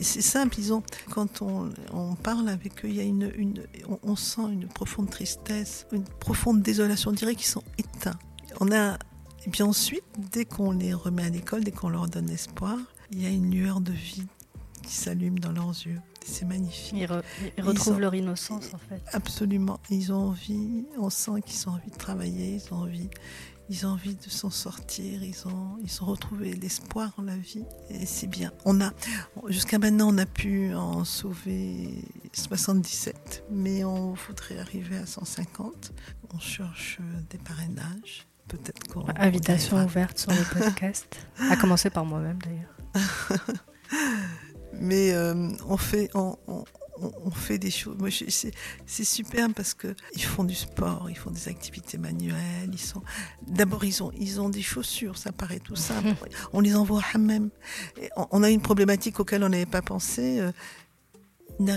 c'est 0.00 0.22
simple, 0.22 0.56
quand 1.10 1.42
on, 1.42 2.14
parle 2.22 2.48
avec 2.48 2.84
eux, 2.84 2.88
il 2.88 2.96
y 2.96 3.00
a 3.00 3.04
une, 3.04 3.30
une 3.36 3.66
on, 3.88 3.98
on, 4.02 4.16
sent 4.16 4.42
une 4.50 4.66
profonde 4.66 5.10
tristesse, 5.10 5.86
une 5.92 6.04
profonde 6.04 6.62
désolation. 6.62 7.10
On 7.10 7.14
dirait 7.14 7.34
qu'ils 7.34 7.46
sont 7.48 7.64
éteints. 7.76 8.18
On 8.60 8.72
a 8.72 8.96
et 9.46 9.50
puis 9.50 9.62
ensuite, 9.62 10.04
dès 10.32 10.44
qu'on 10.44 10.72
les 10.72 10.92
remet 10.92 11.24
à 11.24 11.30
l'école, 11.30 11.64
dès 11.64 11.70
qu'on 11.70 11.88
leur 11.88 12.08
donne 12.08 12.28
espoir, 12.28 12.76
il 13.10 13.22
y 13.22 13.26
a 13.26 13.30
une 13.30 13.50
lueur 13.50 13.80
de 13.80 13.92
vie 13.92 14.26
qui 14.82 14.94
s'allume 14.94 15.38
dans 15.38 15.52
leurs 15.52 15.70
yeux. 15.86 16.00
C'est 16.24 16.44
magnifique. 16.44 17.08
Ils, 17.56 17.62
retrouvent 17.62 18.00
leur 18.00 18.14
innocence 18.14 18.74
en 18.74 18.78
fait. 18.78 19.00
Absolument. 19.12 19.80
Ils 19.90 20.12
ont 20.12 20.28
envie, 20.28 20.84
on 20.98 21.10
sent 21.10 21.42
qu'ils 21.46 21.68
ont 21.68 21.72
envie 21.72 21.90
de 21.90 21.96
travailler, 21.96 22.60
ils 22.62 22.74
ont 22.74 22.78
envie, 22.78 23.08
ils 23.70 23.86
ont 23.86 23.90
envie 23.90 24.14
de 24.14 24.30
s'en 24.30 24.50
sortir, 24.50 25.22
ils 25.22 25.46
ont, 25.46 25.78
ils 25.82 26.02
ont 26.02 26.06
retrouvé 26.06 26.52
l'espoir 26.54 27.12
en 27.18 27.22
la 27.22 27.36
vie 27.36 27.64
et 27.90 28.06
c'est 28.06 28.26
bien. 28.26 28.52
On 28.64 28.80
a, 28.80 28.92
jusqu'à 29.48 29.78
maintenant, 29.78 30.12
on 30.12 30.18
a 30.18 30.26
pu 30.26 30.74
en 30.74 31.04
sauver 31.04 32.04
77, 32.32 33.44
mais 33.50 33.84
on 33.84 34.12
voudrait 34.12 34.58
arriver 34.58 34.98
à 34.98 35.06
150. 35.06 35.92
On 36.34 36.38
cherche 36.38 36.98
des 37.30 37.38
parrainages 37.38 38.26
peut-être 38.48 38.86
qu'on. 38.88 39.06
Invitation 39.16 39.84
ouverte 39.84 40.18
sur 40.18 40.32
le 40.32 40.60
podcast, 40.60 41.16
à 41.50 41.56
commencer 41.56 41.90
par 41.90 42.04
moi-même 42.04 42.38
d'ailleurs. 42.42 42.74
Mais 44.88 45.12
euh, 45.12 45.50
on 45.68 45.76
fait, 45.76 46.08
on, 46.14 46.38
on, 46.46 47.30
fait 47.30 47.58
des 47.58 47.70
choses. 47.70 47.98
C'est 48.86 49.04
super 49.04 49.52
parce 49.54 49.74
que 49.74 49.94
ils 50.14 50.24
font 50.24 50.44
du 50.44 50.54
sport, 50.54 51.08
ils 51.10 51.16
font 51.16 51.30
des 51.30 51.48
activités 51.48 51.98
manuelles. 51.98 52.70
Ils 52.72 52.78
sont 52.78 53.02
d'abord 53.46 53.84
ils 53.84 54.02
ont 54.02 54.10
ils 54.18 54.40
ont 54.40 54.48
des 54.48 54.62
chaussures, 54.62 55.18
ça 55.18 55.30
paraît 55.30 55.58
tout 55.58 55.76
simple. 55.76 56.14
on 56.54 56.60
les 56.60 56.74
envoie 56.74 57.02
à 57.12 57.18
même. 57.18 57.50
On 58.16 58.42
a 58.42 58.48
une 58.48 58.62
problématique 58.62 59.20
auquel 59.20 59.44
on 59.44 59.50
n'avait 59.50 59.66
pas 59.66 59.82
pensé. 59.82 60.40
Euh, 60.40 60.52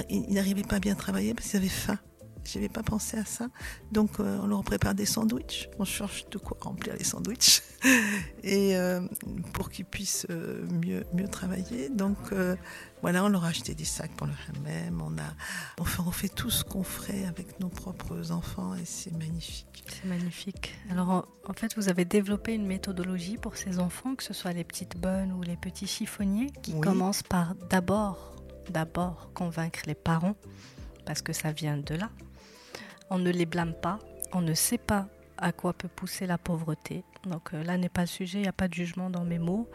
ils 0.09 0.33
n'arrivaient 0.33 0.63
pas 0.63 0.77
à 0.77 0.79
bien 0.79 0.95
travailler 0.95 1.33
parce 1.33 1.49
qu'ils 1.49 1.57
avaient 1.57 1.67
faim. 1.67 1.99
Je 2.43 2.57
n'avais 2.57 2.69
pas 2.69 2.83
pensé 2.83 3.17
à 3.17 3.25
ça. 3.25 3.49
Donc, 3.91 4.19
euh, 4.19 4.39
on 4.41 4.47
leur 4.47 4.63
prépare 4.63 4.95
des 4.95 5.05
sandwichs. 5.05 5.69
On 5.79 5.85
cherche 5.85 6.29
de 6.29 6.37
quoi 6.37 6.57
remplir 6.61 6.95
les 6.95 7.03
sandwichs. 7.03 7.61
Et 8.43 8.75
euh, 8.75 9.01
pour 9.53 9.69
qu'ils 9.69 9.85
puissent 9.85 10.25
euh, 10.29 10.65
mieux, 10.69 11.05
mieux 11.13 11.27
travailler. 11.27 11.89
Donc, 11.89 12.17
voilà, 13.01 13.23
on 13.23 13.29
leur 13.29 13.45
a 13.45 13.49
acheté 13.49 13.73
des 13.73 13.85
sacs 13.85 14.11
pour 14.11 14.27
le 14.27 14.33
hammam. 14.49 15.01
On, 15.01 15.17
a, 15.17 15.33
enfin, 15.79 16.03
on 16.07 16.11
fait 16.11 16.29
tout 16.29 16.49
ce 16.49 16.63
qu'on 16.63 16.83
ferait 16.83 17.25
avec 17.25 17.59
nos 17.59 17.69
propres 17.69 18.31
enfants 18.31 18.75
et 18.75 18.85
c'est 18.85 19.11
magnifique. 19.11 19.83
C'est 19.87 20.07
magnifique. 20.07 20.75
Alors, 20.89 21.27
en, 21.47 21.53
fait, 21.53 21.75
vous 21.75 21.89
avez 21.89 22.05
développé 22.05 22.53
une 22.53 22.65
méthodologie 22.65 23.37
pour 23.37 23.55
ces 23.55 23.79
enfants, 23.79 24.15
que 24.15 24.23
ce 24.23 24.33
soit 24.33 24.53
les 24.53 24.63
petites 24.63 24.97
bonnes 24.97 25.31
ou 25.31 25.41
les 25.41 25.57
petits 25.57 25.87
chiffonniers, 25.87 26.51
qui 26.61 26.79
commencent 26.79 27.23
par 27.23 27.55
d'abord, 27.69 28.35
d'abord 28.69 29.31
convaincre 29.33 29.81
les 29.85 29.95
parents 29.95 30.35
parce 31.05 31.21
que 31.21 31.33
ça 31.33 31.51
vient 31.51 31.77
de 31.77 31.95
là. 31.95 32.09
On 33.13 33.19
ne 33.19 33.29
les 33.29 33.45
blâme 33.45 33.73
pas, 33.73 33.99
on 34.31 34.41
ne 34.41 34.53
sait 34.53 34.77
pas 34.77 35.05
à 35.37 35.51
quoi 35.51 35.73
peut 35.73 35.89
pousser 35.89 36.25
la 36.25 36.37
pauvreté. 36.37 37.03
Donc 37.27 37.53
euh, 37.53 37.61
là 37.61 37.77
n'est 37.77 37.89
pas 37.89 38.01
le 38.01 38.07
sujet, 38.07 38.39
il 38.39 38.43
n'y 38.43 38.47
a 38.47 38.53
pas 38.53 38.69
de 38.69 38.73
jugement 38.73 39.09
dans 39.09 39.25
mes 39.25 39.37
mots. 39.37 39.69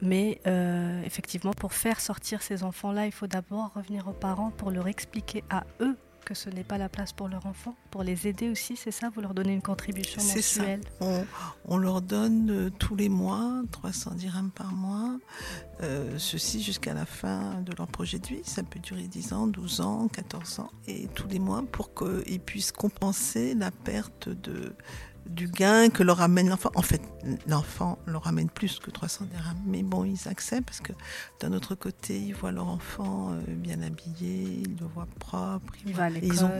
Mais 0.00 0.40
euh, 0.46 1.02
effectivement, 1.04 1.52
pour 1.52 1.72
faire 1.72 1.98
sortir 1.98 2.40
ces 2.40 2.62
enfants-là, 2.62 3.06
il 3.06 3.12
faut 3.12 3.26
d'abord 3.26 3.72
revenir 3.74 4.06
aux 4.06 4.12
parents 4.12 4.52
pour 4.52 4.70
leur 4.70 4.86
expliquer 4.86 5.42
à 5.50 5.64
eux 5.80 5.96
que 6.28 6.34
ce 6.34 6.50
n'est 6.50 6.62
pas 6.64 6.76
la 6.76 6.90
place 6.90 7.14
pour 7.14 7.26
leur 7.26 7.46
enfant 7.46 7.74
Pour 7.90 8.02
les 8.02 8.26
aider 8.26 8.50
aussi, 8.50 8.76
c'est 8.76 8.90
ça 8.90 9.08
Vous 9.14 9.22
leur 9.22 9.32
donnez 9.32 9.54
une 9.54 9.62
contribution 9.62 10.20
C'est 10.20 10.42
ça. 10.42 10.60
mensuelle 10.60 10.80
On, 11.00 11.24
on 11.64 11.78
leur 11.78 12.02
donne 12.02 12.50
euh, 12.50 12.70
tous 12.70 12.96
les 12.96 13.08
mois 13.08 13.62
300 13.72 14.10
dirhams 14.16 14.50
par 14.50 14.72
mois, 14.72 15.16
euh, 15.82 16.18
ceci 16.18 16.62
jusqu'à 16.62 16.92
la 16.92 17.06
fin 17.06 17.62
de 17.62 17.72
leur 17.78 17.86
projet 17.86 18.18
de 18.18 18.26
vie. 18.26 18.42
Ça 18.44 18.62
peut 18.62 18.78
durer 18.78 19.04
10 19.08 19.32
ans, 19.32 19.46
12 19.46 19.80
ans, 19.80 20.08
14 20.08 20.60
ans, 20.60 20.70
et 20.86 21.08
tous 21.14 21.28
les 21.28 21.38
mois 21.38 21.64
pour 21.72 21.94
qu'ils 21.94 22.40
puissent 22.40 22.72
compenser 22.72 23.54
la 23.54 23.70
perte 23.70 24.28
de, 24.28 24.74
du 25.28 25.48
gain 25.48 25.90
que 25.90 26.02
leur 26.02 26.20
amène 26.20 26.48
l'enfant. 26.48 26.70
En 26.74 26.82
fait, 26.82 27.02
l'enfant 27.46 27.98
leur 28.06 28.26
amène 28.26 28.48
plus 28.48 28.78
que 28.78 28.90
300 28.90 29.26
dirhams. 29.26 29.56
Mais 29.66 29.82
bon, 29.82 30.04
ils 30.04 30.28
acceptent 30.28 30.66
parce 30.66 30.80
que 30.80 30.92
d'un 31.40 31.52
autre 31.52 31.74
côté, 31.74 32.18
ils 32.18 32.34
voient 32.34 32.52
leur 32.52 32.68
enfant 32.68 33.32
euh, 33.32 33.40
bien 33.48 33.82
habillé, 33.82 34.62
ils 34.64 34.76
le 34.80 34.86
voient 34.86 35.08
propre. 35.18 35.72
Il 35.86 35.94
va 35.94 36.04
à 36.04 36.10
Et 36.10 36.20
Ils 36.22 36.44
ont, 36.44 36.50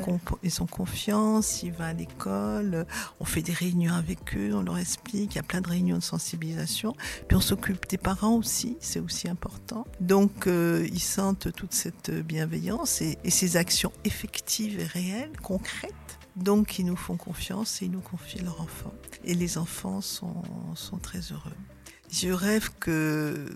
ils 0.43 0.63
ont 0.63 0.67
confiance, 0.67 1.63
il 1.63 1.73
va 1.73 1.87
à 1.87 1.93
l'école, 1.93 2.87
on 3.21 3.25
fait 3.25 3.43
des 3.43 3.53
réunions 3.53 3.95
avec 3.95 4.37
eux, 4.37 4.55
on 4.55 4.63
leur 4.63 4.79
explique, 4.79 5.35
il 5.35 5.37
y 5.37 5.41
a 5.41 5.45
plein 5.45 5.61
de 5.61 5.69
réunions 5.69 5.99
de 5.99 6.03
sensibilisation. 6.03 6.95
Puis 7.27 7.37
on 7.37 7.41
s'occupe 7.41 7.89
des 7.89 7.99
parents 7.99 8.35
aussi, 8.35 8.77
c'est 8.81 9.01
aussi 9.01 9.29
important. 9.29 9.87
Donc 10.01 10.47
euh, 10.47 10.87
ils 10.93 11.01
sentent 11.01 11.53
toute 11.53 11.73
cette 11.73 12.11
bienveillance 12.11 13.01
et, 13.01 13.19
et 13.25 13.31
ces 13.31 13.57
actions 13.57 13.93
effectives 14.05 14.81
et 14.81 14.85
réelles, 14.85 15.33
concrètes. 15.43 15.95
Donc 16.37 16.79
ils 16.79 16.87
nous 16.87 16.97
font 16.97 17.17
confiance 17.17 17.83
et 17.83 17.87
ils 17.87 17.91
nous 17.91 18.01
confient 18.01 18.41
leur 18.41 18.61
enfant. 18.61 18.93
Et 19.25 19.35
les 19.35 19.59
enfants 19.59 20.01
sont, 20.01 20.43
sont 20.75 20.99
très 20.99 21.21
heureux. 21.33 21.53
Je 22.11 22.31
rêve 22.31 22.71
que 22.81 23.47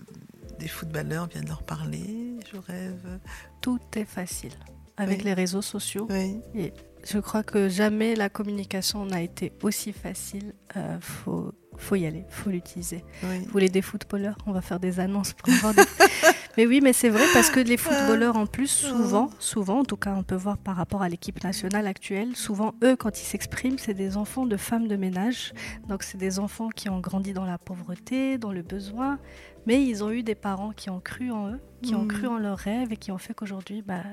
des 0.59 0.67
footballeurs 0.67 1.27
viennent 1.27 1.47
leur 1.47 1.63
parler. 1.63 2.35
Je 2.51 2.57
rêve. 2.57 3.19
Tout 3.61 3.79
est 3.95 4.05
facile. 4.05 4.51
Avec 4.97 5.19
Oui. 5.19 5.23
les 5.25 5.33
réseaux 5.33 5.63
sociaux, 5.63 6.07
Oui, 6.09 6.71
je 7.03 7.17
crois 7.17 7.41
que 7.43 7.67
jamais 7.67 8.15
la 8.15 8.29
communication 8.29 9.05
n'a 9.07 9.21
été 9.23 9.51
aussi 9.63 9.91
facile. 9.91 10.53
Euh, 10.77 10.99
faut, 11.01 11.51
faut 11.77 11.95
y 11.95 12.05
aller, 12.05 12.25
faut 12.29 12.51
l'utiliser. 12.51 13.03
oui. 13.23 13.39
Vous 13.39 13.51
voulez 13.51 13.69
des 13.69 13.81
footballeurs? 13.81 14.37
On 14.45 14.51
va 14.51 14.61
faire 14.61 14.79
des 14.79 14.99
annonces 14.99 15.33
pour 15.33 15.49
avoir 15.51 15.73
des... 15.73 15.81
Mais 16.55 16.67
oui, 16.67 16.81
mais 16.83 16.93
c'est 16.93 17.09
vrai 17.09 17.25
parce 17.33 17.49
que 17.49 17.59
les 17.59 17.77
footballeurs 17.77 18.37
en 18.37 18.45
plus, 18.45 18.67
souvent, 18.67 19.31
souvent, 19.39 19.79
en 19.79 19.85
tout 19.85 19.97
cas 19.97 20.13
on 20.15 20.21
peut 20.21 20.35
voir 20.35 20.57
par 20.59 20.75
rapport 20.75 21.01
à 21.01 21.09
l'équipe 21.09 21.43
nationale 21.43 21.87
actuelle, 21.87 22.35
souvent 22.35 22.75
eux 22.83 22.95
quand 22.95 23.19
ils 23.19 23.25
s'expriment, 23.25 23.79
c'est 23.79 23.95
des 23.95 24.17
enfants 24.17 24.45
de 24.45 24.55
femmes 24.55 24.87
de 24.87 24.95
ménage. 24.95 25.53
Donc 25.87 26.03
c'est 26.03 26.19
des 26.19 26.37
enfants 26.37 26.69
qui 26.69 26.89
ont 26.89 26.99
grandi 26.99 27.33
dans 27.33 27.45
la 27.45 27.57
pauvreté, 27.57 28.37
dans 28.37 28.51
le 28.51 28.61
besoin, 28.61 29.17
mais 29.65 29.83
ils 29.85 30.03
ont 30.03 30.11
eu 30.11 30.23
des 30.23 30.35
parents 30.35 30.71
qui 30.71 30.89
ont 30.89 30.99
cru 30.99 31.31
en 31.31 31.49
eux, 31.51 31.59
qui 31.81 31.95
ont 31.95 32.03
Mhm. 32.03 32.07
cru 32.07 32.27
en 32.27 32.37
leurs 32.37 32.57
rêves 32.57 32.91
et 32.91 32.97
qui 32.97 33.11
ont 33.11 33.17
fait 33.17 33.33
qu'aujourd'hui, 33.33 33.81
bah, 33.81 34.03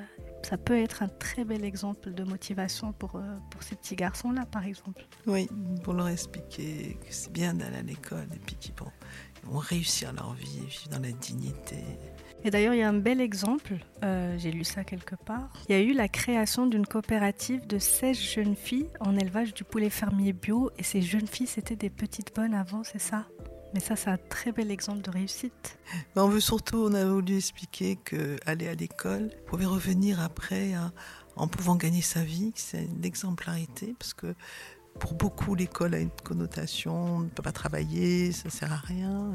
ça 0.43 0.57
peut 0.57 0.77
être 0.79 1.03
un 1.03 1.09
très 1.09 1.45
bel 1.45 1.65
exemple 1.65 2.13
de 2.13 2.25
motivation 2.25 2.93
pour, 2.93 3.17
euh, 3.17 3.23
pour 3.51 3.63
ces 3.63 3.77
petits 3.77 3.97
garçons-là, 3.97 4.47
par 4.47 4.65
exemple. 4.65 5.07
Oui, 5.27 5.49
pour 5.85 5.93
leur 5.95 6.09
expliquer 6.09 6.97
que 7.07 7.13
c'est 7.15 7.33
bien 7.33 7.55
d'aller 7.55 7.77
à 7.77 7.83
l'école 7.83 8.27
et 8.35 8.39
puis 8.39 8.57
qu'ils 8.57 8.75
vont, 8.75 8.91
réussir 9.59 10.13
leur 10.13 10.35
vie, 10.35 10.61
vivre 10.67 10.89
dans 10.91 10.99
la 11.01 11.13
dignité. 11.13 11.77
Et 12.45 12.51
d'ailleurs, 12.51 12.75
il 12.75 12.79
y 12.79 12.83
a 12.83 12.89
un 12.89 12.93
bel 12.99 13.21
exemple, 13.21 13.75
euh, 14.05 14.37
j'ai 14.39 14.51
lu 14.51 14.65
ça 14.65 14.85
quelque 14.85 15.15
part. 15.15 15.51
Il 15.69 15.73
y 15.73 15.75
a 15.75 15.81
eu 15.83 15.93
la 15.93 16.09
création 16.09 16.67
d'une 16.67 16.87
coopérative 16.87 17.67
de 17.67 17.79
16 17.79 18.19
jeunes 18.19 18.57
filles 18.57 18.89
en 19.01 19.17
élevage 19.17 19.53
du 19.55 19.65
poulet 19.65 19.91
fermier 19.91 20.33
bio. 20.33 20.71
Et 20.79 20.83
ces 20.83 21.01
jeunes 21.03 21.27
filles, 21.27 21.47
c'était 21.47 21.77
des 21.77 21.91
petites 21.91 22.35
bonnes 22.35 22.55
avant, 22.55 22.83
c'est 22.85 22.99
ça? 23.01 23.27
Mais 23.73 23.81
ça, 23.81 23.95
c'est 23.97 24.11
un 24.11 24.19
très 24.29 24.53
bel 24.53 24.71
exemple 24.71 25.03
de 25.03 25.11
réussite. 25.11 25.79
Mais 26.15 26.23
on 26.23 26.29
veut 26.29 26.41
surtout, 26.41 26.89
on 26.91 26.95
a 26.95 27.05
voulu 27.05 27.37
expliquer 27.37 27.97
que 27.97 28.37
aller 28.47 28.69
à 28.69 28.75
l'école 28.75 29.31
pouvait 29.47 29.67
revenir 29.67 30.21
après 30.21 30.73
hein, 30.75 30.93
en 31.37 31.49
pouvant 31.49 31.77
gagner 31.77 32.03
sa 32.03 32.23
vie, 32.23 32.53
c'est 32.57 32.89
l'exemplarité 33.01 33.95
parce 33.99 34.13
que 34.15 34.35
pour 34.99 35.15
beaucoup 35.15 35.55
l'école 35.55 35.95
a 35.95 35.99
une 35.99 36.11
connotation, 36.25 36.95
on 36.95 37.19
ne 37.21 37.29
peut 37.29 37.43
pas 37.43 37.53
travailler, 37.53 38.33
ça 38.33 38.51
sert 38.51 38.73
à 38.73 38.77
rien. 38.77 39.33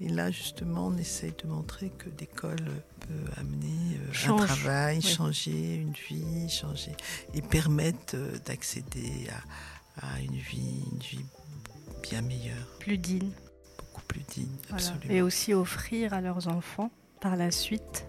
Et 0.00 0.08
là 0.08 0.30
justement, 0.30 0.86
on 0.86 0.96
essaye 0.96 1.34
de 1.42 1.48
montrer 1.48 1.90
que 1.90 2.08
l'école 2.18 2.82
peut 3.00 3.30
amener 3.36 3.98
euh, 3.98 4.32
un 4.32 4.46
travail, 4.46 5.00
oui. 5.02 5.08
changer 5.08 5.76
une 5.76 5.92
vie, 5.92 6.48
changer 6.48 6.92
et 7.34 7.42
permettre 7.42 8.14
euh, 8.14 8.38
d'accéder 8.46 9.28
à, 10.00 10.06
à 10.06 10.20
une 10.20 10.36
vie, 10.36 10.84
une 10.92 10.98
vie 10.98 11.26
bien 12.02 12.22
meilleure, 12.22 12.78
Plus 12.78 12.98
digne. 12.98 13.32
Plus 14.08 14.22
digne, 14.22 14.48
Voilà. 14.70 14.92
Et 15.08 15.22
aussi 15.22 15.54
offrir 15.54 16.14
à 16.14 16.20
leurs 16.20 16.48
enfants, 16.48 16.90
par 17.20 17.36
la 17.36 17.50
suite, 17.50 18.06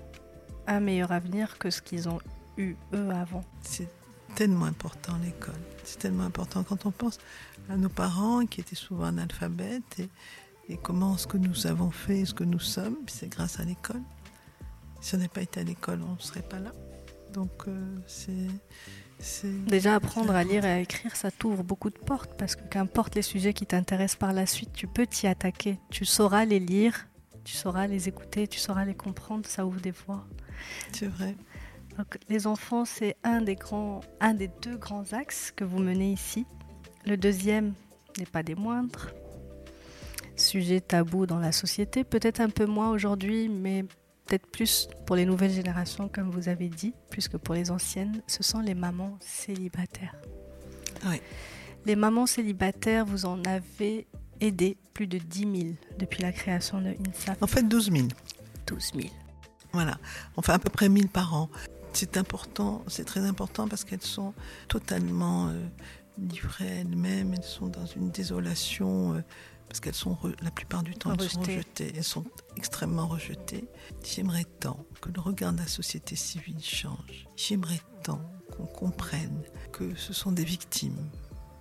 un 0.68 0.80
meilleur 0.80 1.12
avenir 1.12 1.58
que 1.58 1.70
ce 1.70 1.82
qu'ils 1.82 2.10
ont 2.10 2.20
eu 2.58 2.76
eux 2.94 3.10
avant. 3.12 3.44
C'est 3.62 3.90
tellement 4.36 4.66
important 4.66 5.14
l'école. 5.24 5.60
C'est 5.84 6.00
tellement 6.00 6.24
important 6.24 6.64
quand 6.64 6.86
on 6.86 6.92
pense 6.92 7.20
à 7.70 7.78
nos 7.78 7.90
parents 7.90 8.46
qui 8.46 8.62
étaient 8.62 8.76
souvent 8.76 9.06
analphabètes 9.06 10.00
et, 10.00 10.10
et 10.70 10.78
comment 10.78 11.18
ce 11.18 11.28
que 11.28 11.38
nous 11.38 11.68
avons 11.68 11.92
fait, 11.92 12.26
ce 12.26 12.34
que 12.34 12.44
nous 12.44 12.60
sommes, 12.60 12.98
c'est 13.08 13.30
grâce 13.30 13.60
à 13.60 13.64
l'école. 13.64 14.02
Si 15.02 15.16
on 15.16 15.18
n'avait 15.18 15.30
pas 15.30 15.42
été 15.42 15.60
à 15.60 15.64
l'école, 15.64 16.02
on 16.08 16.14
ne 16.14 16.20
serait 16.20 16.42
pas 16.42 16.60
là. 16.60 16.72
Donc 17.34 17.68
euh, 17.68 17.96
c'est 18.08 18.48
Déjà, 19.68 19.96
apprendre 19.96 20.34
à 20.34 20.44
lire 20.44 20.64
et 20.66 20.72
à 20.72 20.80
écrire, 20.80 21.16
ça 21.16 21.30
t'ouvre 21.30 21.64
beaucoup 21.64 21.90
de 21.90 21.98
portes 21.98 22.32
parce 22.38 22.56
que 22.56 22.64
qu'importe 22.64 23.16
les 23.16 23.22
sujets 23.22 23.54
qui 23.54 23.66
t'intéressent 23.66 24.18
par 24.18 24.34
la 24.34 24.46
suite, 24.46 24.72
tu 24.74 24.88
peux 24.88 25.06
t'y 25.06 25.28
attaquer. 25.28 25.78
Tu 25.90 26.06
sauras 26.06 26.46
les 26.46 26.60
lire, 26.60 27.08
tu 27.44 27.54
sauras 27.54 27.88
les 27.88 28.08
écouter, 28.08 28.48
tu 28.48 28.60
sauras 28.60 28.86
les 28.86 28.96
comprendre, 28.96 29.46
ça 29.46 29.66
ouvre 29.66 29.82
des 29.82 29.92
voies. 29.92 30.26
c'est 30.94 31.08
vrai. 31.08 31.36
Donc, 31.98 32.18
les 32.30 32.48
enfants, 32.48 32.86
c'est 32.86 33.18
un 33.26 33.42
des 33.42 33.56
grands, 33.56 34.00
un 34.22 34.34
des 34.34 34.50
deux 34.62 34.78
grands 34.78 35.12
axes 35.12 35.52
que 35.54 35.66
vous 35.66 35.80
menez 35.80 36.14
ici. 36.14 36.46
Le 37.06 37.18
deuxième 37.18 37.74
n'est 38.18 38.26
pas 38.26 38.44
des 38.44 38.56
moindres. 38.56 39.10
Sujet 40.38 40.80
tabou 40.80 41.26
dans 41.26 41.40
la 41.40 41.52
société, 41.52 42.06
peut-être 42.06 42.40
un 42.40 42.50
peu 42.50 42.66
moins 42.66 42.90
aujourd'hui, 42.90 43.50
mais 43.50 43.84
peut-être 44.30 44.48
plus 44.48 44.88
pour 45.06 45.16
les 45.16 45.26
nouvelles 45.26 45.52
générations, 45.52 46.08
comme 46.08 46.30
vous 46.30 46.50
avez 46.50 46.70
dit, 46.70 46.94
plus 47.10 47.28
que 47.28 47.38
pour 47.38 47.56
les 47.56 47.72
anciennes. 47.72 48.22
Ce 48.28 48.44
sont 48.44 48.60
les 48.60 48.76
mamans 48.76 49.18
célibataires. 49.20 50.16
Oui. 51.06 51.20
Les 51.86 51.96
mamans 51.96 52.28
célibataires, 52.28 53.06
vous 53.06 53.26
en 53.26 53.44
avez 53.46 54.06
aidé 54.40 54.78
plus 54.94 55.08
de 55.08 55.18
10 55.18 55.40
000 55.40 55.54
depuis 55.98 56.22
la 56.22 56.32
création 56.32 56.80
de 56.80 56.90
INSAP. 56.90 57.42
En 57.42 57.48
fait, 57.48 57.64
12 57.64 57.92
000. 57.92 58.08
12 58.68 58.92
000. 58.96 59.08
Voilà, 59.72 59.98
on 60.38 60.42
fait 60.42 60.52
à 60.52 60.60
peu 60.60 60.70
près 60.70 60.90
1000 60.90 61.10
par 61.10 61.34
an. 61.34 61.50
C'est 61.94 62.18
important, 62.18 62.84
c'est 62.88 63.06
très 63.06 63.22
important 63.22 63.68
parce 63.68 63.84
qu'elles 63.84 64.02
sont 64.02 64.34
totalement 64.68 65.48
euh, 65.48 65.54
livrées 66.18 66.70
à 66.70 66.76
elles-mêmes, 66.82 67.34
elles 67.34 67.44
sont 67.44 67.68
dans 67.68 67.86
une 67.86 68.12
désolation 68.12 69.16
euh, 69.16 69.22
parce 69.70 69.80
qu'elles 69.80 69.94
sont 69.96 70.18
la 70.42 70.52
plupart 70.52 70.84
du 70.84 70.94
temps 70.96 71.14
elles 71.14 71.30
sont 71.30 71.40
Rejetées. 71.42 71.94
elles 71.96 72.04
sont 72.04 72.26
extrêmement 72.58 73.08
rejetées. 73.08 73.66
J'aimerais 74.04 74.46
tant 74.60 74.84
que 75.00 75.10
le 75.10 75.22
regard 75.22 75.54
de 75.54 75.60
la 75.60 75.68
société 75.68 76.16
civile 76.18 76.62
change. 76.62 77.28
J'aimerais 77.38 77.80
tant 78.04 78.20
qu'on 78.58 78.66
comprenne 78.66 79.44
que 79.72 79.96
ce 79.96 80.12
sont 80.12 80.32
des 80.32 80.44
victimes, 80.44 81.10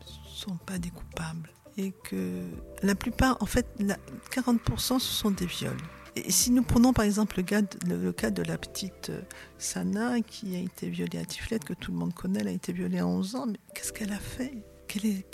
ce 0.05 0.13
ne 0.13 0.53
sont 0.53 0.57
pas 0.57 0.79
des 0.79 0.91
coupables 0.91 1.51
et 1.77 1.93
que 1.93 2.43
la 2.83 2.95
plupart, 2.97 3.37
en 3.41 3.47
fait, 3.47 3.67
la- 3.79 3.99
40% 4.33 4.99
ce 4.99 5.07
sont 5.07 5.31
des 5.31 5.47
viols. 5.47 5.77
Et 6.17 6.33
si 6.33 6.51
nous 6.51 6.65
prenons 6.65 6.93
par 6.93 7.05
exemple 7.05 7.37
le, 7.37 7.43
gars 7.45 7.63
de- 7.63 7.69
le- 7.87 8.03
le 8.03 8.13
cas 8.13 8.31
de 8.31 8.43
la 8.43 8.59
petite 8.59 9.11
euh, 9.11 9.21
Sana 9.59 10.21
qui 10.23 10.57
a 10.57 10.59
été 10.59 10.89
violée 10.89 11.19
à 11.19 11.25
Tiflet, 11.25 11.61
que 11.61 11.75
tout 11.75 11.93
le 11.93 11.99
monde 11.99 12.13
connaît, 12.15 12.41
elle 12.41 12.49
a 12.49 12.53
été 12.53 12.73
violée 12.73 12.99
à 12.99 13.07
11 13.07 13.37
ans, 13.37 13.47
mais 13.47 13.59
qu'est-ce 13.75 13.93
qu'elle 13.93 14.13
a 14.13 14.19
fait? 14.19 14.55
Quelle 14.89 15.07
est, 15.07 15.27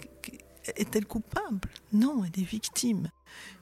est-elle 0.76 1.06
coupable 1.06 1.60
Non, 1.92 2.22
elle 2.24 2.40
est 2.42 2.46
victime. 2.46 3.10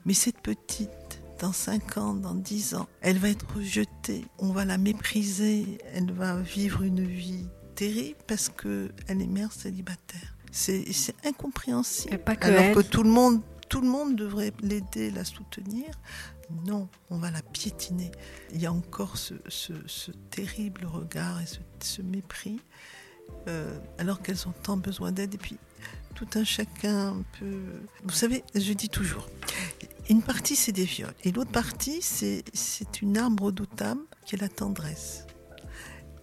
Mais 0.05 0.13
cette 0.13 0.39
petite, 0.41 1.21
dans 1.39 1.53
5 1.53 1.97
ans, 1.97 2.13
dans 2.13 2.35
10 2.35 2.75
ans, 2.75 2.87
elle 3.01 3.17
va 3.17 3.29
être 3.29 3.45
rejetée, 3.55 4.25
on 4.39 4.51
va 4.51 4.65
la 4.65 4.77
mépriser, 4.77 5.77
elle 5.93 6.11
va 6.11 6.35
vivre 6.37 6.83
une 6.83 7.03
vie 7.05 7.47
terrible 7.75 8.19
parce 8.27 8.49
qu'elle 8.49 8.91
est 9.07 9.27
mère 9.27 9.51
célibataire. 9.51 10.35
C'est 10.51 10.85
incompréhensible. 11.25 12.19
Que 12.23 12.45
Alors 12.45 12.61
elle. 12.61 12.75
que 12.75 12.81
tout 12.81 13.01
le 13.03 13.09
monde, 13.09 13.41
tout 13.69 13.81
le 13.81 13.87
monde 13.87 14.15
devrait 14.15 14.53
l'aider, 14.61 15.09
la 15.09 15.25
soutenir. 15.25 15.87
Non, 16.67 16.87
on 17.09 17.17
va 17.17 17.31
la 17.31 17.41
piétiner. 17.41 18.11
Il 18.53 18.61
y 18.61 18.67
a 18.67 18.71
encore 18.71 19.17
ce, 19.17 19.33
ce- 19.47 19.87
ce 19.87 20.11
terrible 20.29 20.85
regard 20.85 21.41
et 21.41 21.47
ce, 21.47 21.57
ce 21.81 22.01
mépris, 22.03 22.59
euh, 23.47 23.75
alors 23.97 24.21
qu'elles 24.21 24.47
ont 24.47 24.53
tant 24.61 24.77
besoin 24.77 25.11
d'aide. 25.11 25.33
Et 25.33 25.37
puis, 25.39 25.57
tout 26.25 26.39
un 26.39 26.43
chacun 26.43 27.23
peut... 27.39 27.81
Vous 28.03 28.13
savez, 28.13 28.43
je 28.55 28.73
dis 28.73 28.89
toujours, 28.89 29.27
une 30.09 30.21
partie 30.21 30.55
c'est 30.55 30.71
des 30.71 30.85
viols, 30.85 31.13
et 31.23 31.31
l'autre 31.31 31.51
partie 31.51 32.01
c'est 32.01 32.43
c'est 32.53 33.01
une 33.01 33.17
arme 33.17 33.37
redoutable 33.39 34.01
qui 34.25 34.35
est 34.35 34.41
la 34.41 34.49
tendresse. 34.49 35.25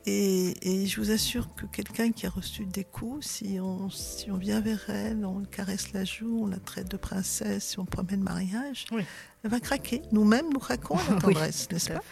Et, 0.07 0.55
et, 0.63 0.87
je 0.87 0.99
vous 0.99 1.11
assure 1.11 1.55
que 1.55 1.67
quelqu'un 1.67 2.11
qui 2.11 2.25
a 2.27 2.31
reçu 2.31 2.65
des 2.65 2.85
coups, 2.85 3.27
si 3.27 3.59
on, 3.61 3.91
si 3.91 4.31
on 4.31 4.39
vient 4.39 4.61
vers 4.61 4.89
elle, 4.89 5.27
on 5.27 5.45
caresse 5.45 5.93
la 5.93 6.05
joue, 6.07 6.45
on 6.45 6.47
la 6.47 6.57
traite 6.59 6.91
de 6.91 6.97
princesse, 6.97 7.65
si 7.69 7.79
on 7.79 7.85
promet 7.85 8.17
le 8.17 8.23
mariage, 8.23 8.87
Oui. 8.93 9.03
elle 9.45 9.51
va 9.51 9.61
craquer. 9.61 10.01
Nous-mêmes, 10.11 10.51
nous 10.51 10.59
craquons 10.59 10.97
la 10.97 11.03
Oui, 11.27 11.35
tendresse, 11.35 11.69
n'est-ce 11.71 11.91
pas. 11.93 12.03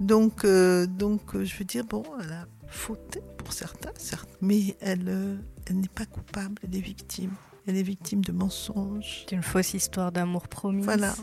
Donc, 0.00 0.44
euh, 0.44 0.86
donc 0.86 1.36
euh, 1.36 1.44
je 1.44 1.56
veux 1.56 1.64
dire, 1.64 1.84
bon, 1.84 2.02
elle 2.20 2.32
a 2.32 2.48
fauté 2.66 3.20
pour 3.38 3.52
certains, 3.52 3.92
certes, 3.96 4.28
mais 4.40 4.76
elle, 4.80 5.08
euh, 5.08 5.36
elle 5.66 5.80
n'est 5.80 5.88
pas 5.88 6.06
coupable, 6.06 6.54
elle 6.62 6.76
est 6.76 6.80
victime. 6.80 7.32
Elle 7.66 7.76
est 7.76 7.82
victime 7.82 8.24
de 8.24 8.32
mensonges. 8.32 9.24
C'est 9.28 9.34
une 9.34 9.42
fausse 9.42 9.74
histoire 9.74 10.12
d'amour 10.12 10.46
promis. 10.48 10.82
Voilà. 10.82 11.14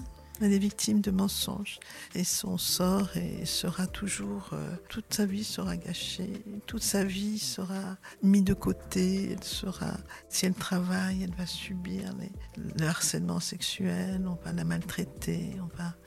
Elle 0.41 0.51
est 0.53 0.57
victime 0.59 0.99
de 0.99 1.11
mensonges. 1.11 1.79
Et 2.15 2.23
son 2.23 2.57
sort 2.57 3.15
est- 3.15 3.45
sera 3.45 3.87
toujours. 3.87 4.49
euh, 4.53 4.75
toute 4.89 5.13
sa 5.13 5.25
vie 5.25 5.43
sera 5.43 5.77
gâchée. 5.77 6.43
Toute 6.65 6.81
sa 6.83 7.03
vie 7.03 7.37
sera 7.39 7.97
mise 8.23 8.43
de 8.43 8.53
côté. 8.53 9.31
Elle 9.33 9.43
sera. 9.43 9.97
Si 10.29 10.45
elle 10.45 10.53
travaille, 10.55 11.23
elle 11.23 11.33
va 11.35 11.45
subir 11.45 12.13
les- 12.19 12.31
le 12.79 12.87
harcèlement 12.87 13.39
sexuel. 13.39 14.25
On 14.27 14.37
va 14.43 14.51
la 14.53 14.63
maltraiter. 14.63 15.51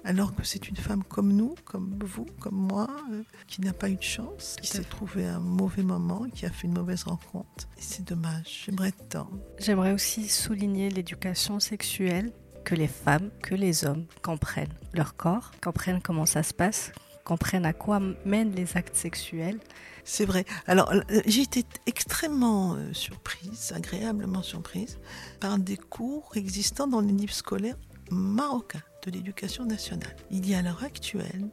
Alors 0.05 0.35
que 0.35 0.45
c'est 0.45 0.69
une 0.69 0.77
femme 0.77 1.03
comme 1.05 1.33
nous, 1.33 1.55
comme 1.65 1.99
vous, 2.05 2.27
comme 2.41 2.57
moi, 2.57 2.89
euh, 3.13 3.23
qui 3.47 3.61
n'a 3.61 3.73
pas 3.73 3.89
eu 3.89 3.97
de 3.97 4.03
chance, 4.03 4.57
qui 4.61 4.69
s'est 4.69 4.85
trouvée 4.85 5.27
à 5.27 5.37
un 5.37 5.41
mauvais 5.41 5.83
moment, 5.83 6.27
qui 6.35 6.47
a 6.47 6.51
fait 6.51 6.67
une 6.67 6.75
mauvaise 6.75 7.05
rencontre. 7.05 7.67
Et 7.79 7.83
c'est 7.83 8.05
dommage. 8.07 8.65
J'aimerais 8.67 8.93
tant. 9.09 9.31
J'aimerais 9.59 9.93
aussi 9.93 10.29
souligner 10.29 10.91
l'éducation 10.91 11.59
sexuelle, 11.61 12.33
que 12.67 12.75
les 12.75 12.89
femmes, 12.89 13.31
que 13.43 13.55
les 13.55 13.85
hommes 13.85 14.07
comprennent 14.23 14.75
leur 14.93 15.17
corps, 15.17 15.53
comprennent 15.63 16.03
comment 16.03 16.27
ça 16.27 16.43
se 16.43 16.53
passe, 16.53 16.91
comprennent 17.25 17.65
à 17.65 17.73
quoi 17.73 18.01
mènent 18.25 18.53
les 18.57 18.77
actes 18.77 18.97
sexuels. 18.97 19.61
C'est 20.03 20.25
vrai. 20.25 20.45
Alors, 20.67 20.93
euh, 20.93 21.01
j'ai 21.27 21.43
été 21.43 21.65
extrêmement 21.87 22.75
euh, 22.75 22.93
surprise, 22.93 23.73
agréablement 23.75 24.43
surprise, 24.43 24.99
par 25.39 25.59
des 25.59 25.77
cours 25.77 26.33
existants 26.35 26.89
dans 26.89 27.01
les 27.01 27.13
livres 27.13 27.33
scolaires 27.33 27.79
marocains 28.11 28.83
de 29.07 29.11
l'éducation 29.13 29.65
nationale. 29.65 30.15
Il 30.31 30.49
y 30.49 30.55
a 30.55 30.59
à 30.59 30.63
l'heure 30.63 30.83
actuelle 30.83 31.49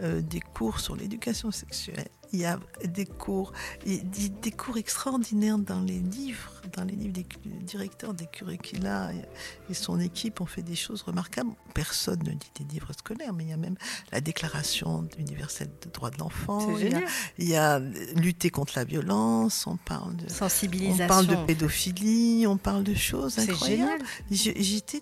euh, 0.00 0.20
des 0.22 0.40
cours 0.40 0.80
sur 0.80 0.96
l'éducation 0.96 1.50
sexuelle. 1.50 2.08
Il 2.32 2.40
y 2.40 2.46
a 2.46 2.58
des 2.84 3.04
cours, 3.06 3.52
des, 3.84 4.00
des 4.28 4.50
cours 4.50 4.76
extraordinaires 4.76 5.58
dans 5.58 5.80
les 5.82 6.00
livres, 6.00 6.50
dans 6.72 6.82
les 6.82 6.96
livres 6.96 7.12
des 7.12 7.26
directeurs 7.62 8.12
des 8.14 8.26
curricula 8.26 9.12
et, 9.12 9.70
et 9.70 9.74
son 9.74 10.00
équipe 10.00 10.40
ont 10.40 10.46
fait 10.46 10.62
des 10.62 10.74
choses 10.74 11.02
remarquables. 11.02 11.50
Personne 11.74 12.18
ne 12.24 12.32
dit 12.32 12.50
des 12.58 12.64
livres 12.72 12.92
scolaires, 12.98 13.32
mais 13.34 13.44
il 13.44 13.50
y 13.50 13.52
a 13.52 13.56
même 13.56 13.76
la 14.10 14.20
Déclaration 14.20 15.06
universelle 15.18 15.70
des 15.82 15.90
droits 15.90 16.10
de 16.10 16.18
l'enfant. 16.18 16.76
Il 16.78 16.90
y 16.90 16.94
a- 16.94 17.00
il 17.38 17.48
y 17.50 17.56
a 17.56 17.78
lutter 18.16 18.50
contre 18.50 18.72
la 18.76 18.84
violence, 18.84 19.66
on 19.68 19.76
parle 19.76 20.16
de, 20.16 20.28
Sensibilisation. 20.28 21.04
on 21.04 21.08
parle 21.08 21.26
de 21.26 21.36
pédophilie, 21.36 22.46
on 22.48 22.56
parle 22.56 22.82
de 22.82 22.94
choses 22.94 23.34
C'est 23.34 23.50
incroyables. 23.50 24.04
J'étais 24.30 25.00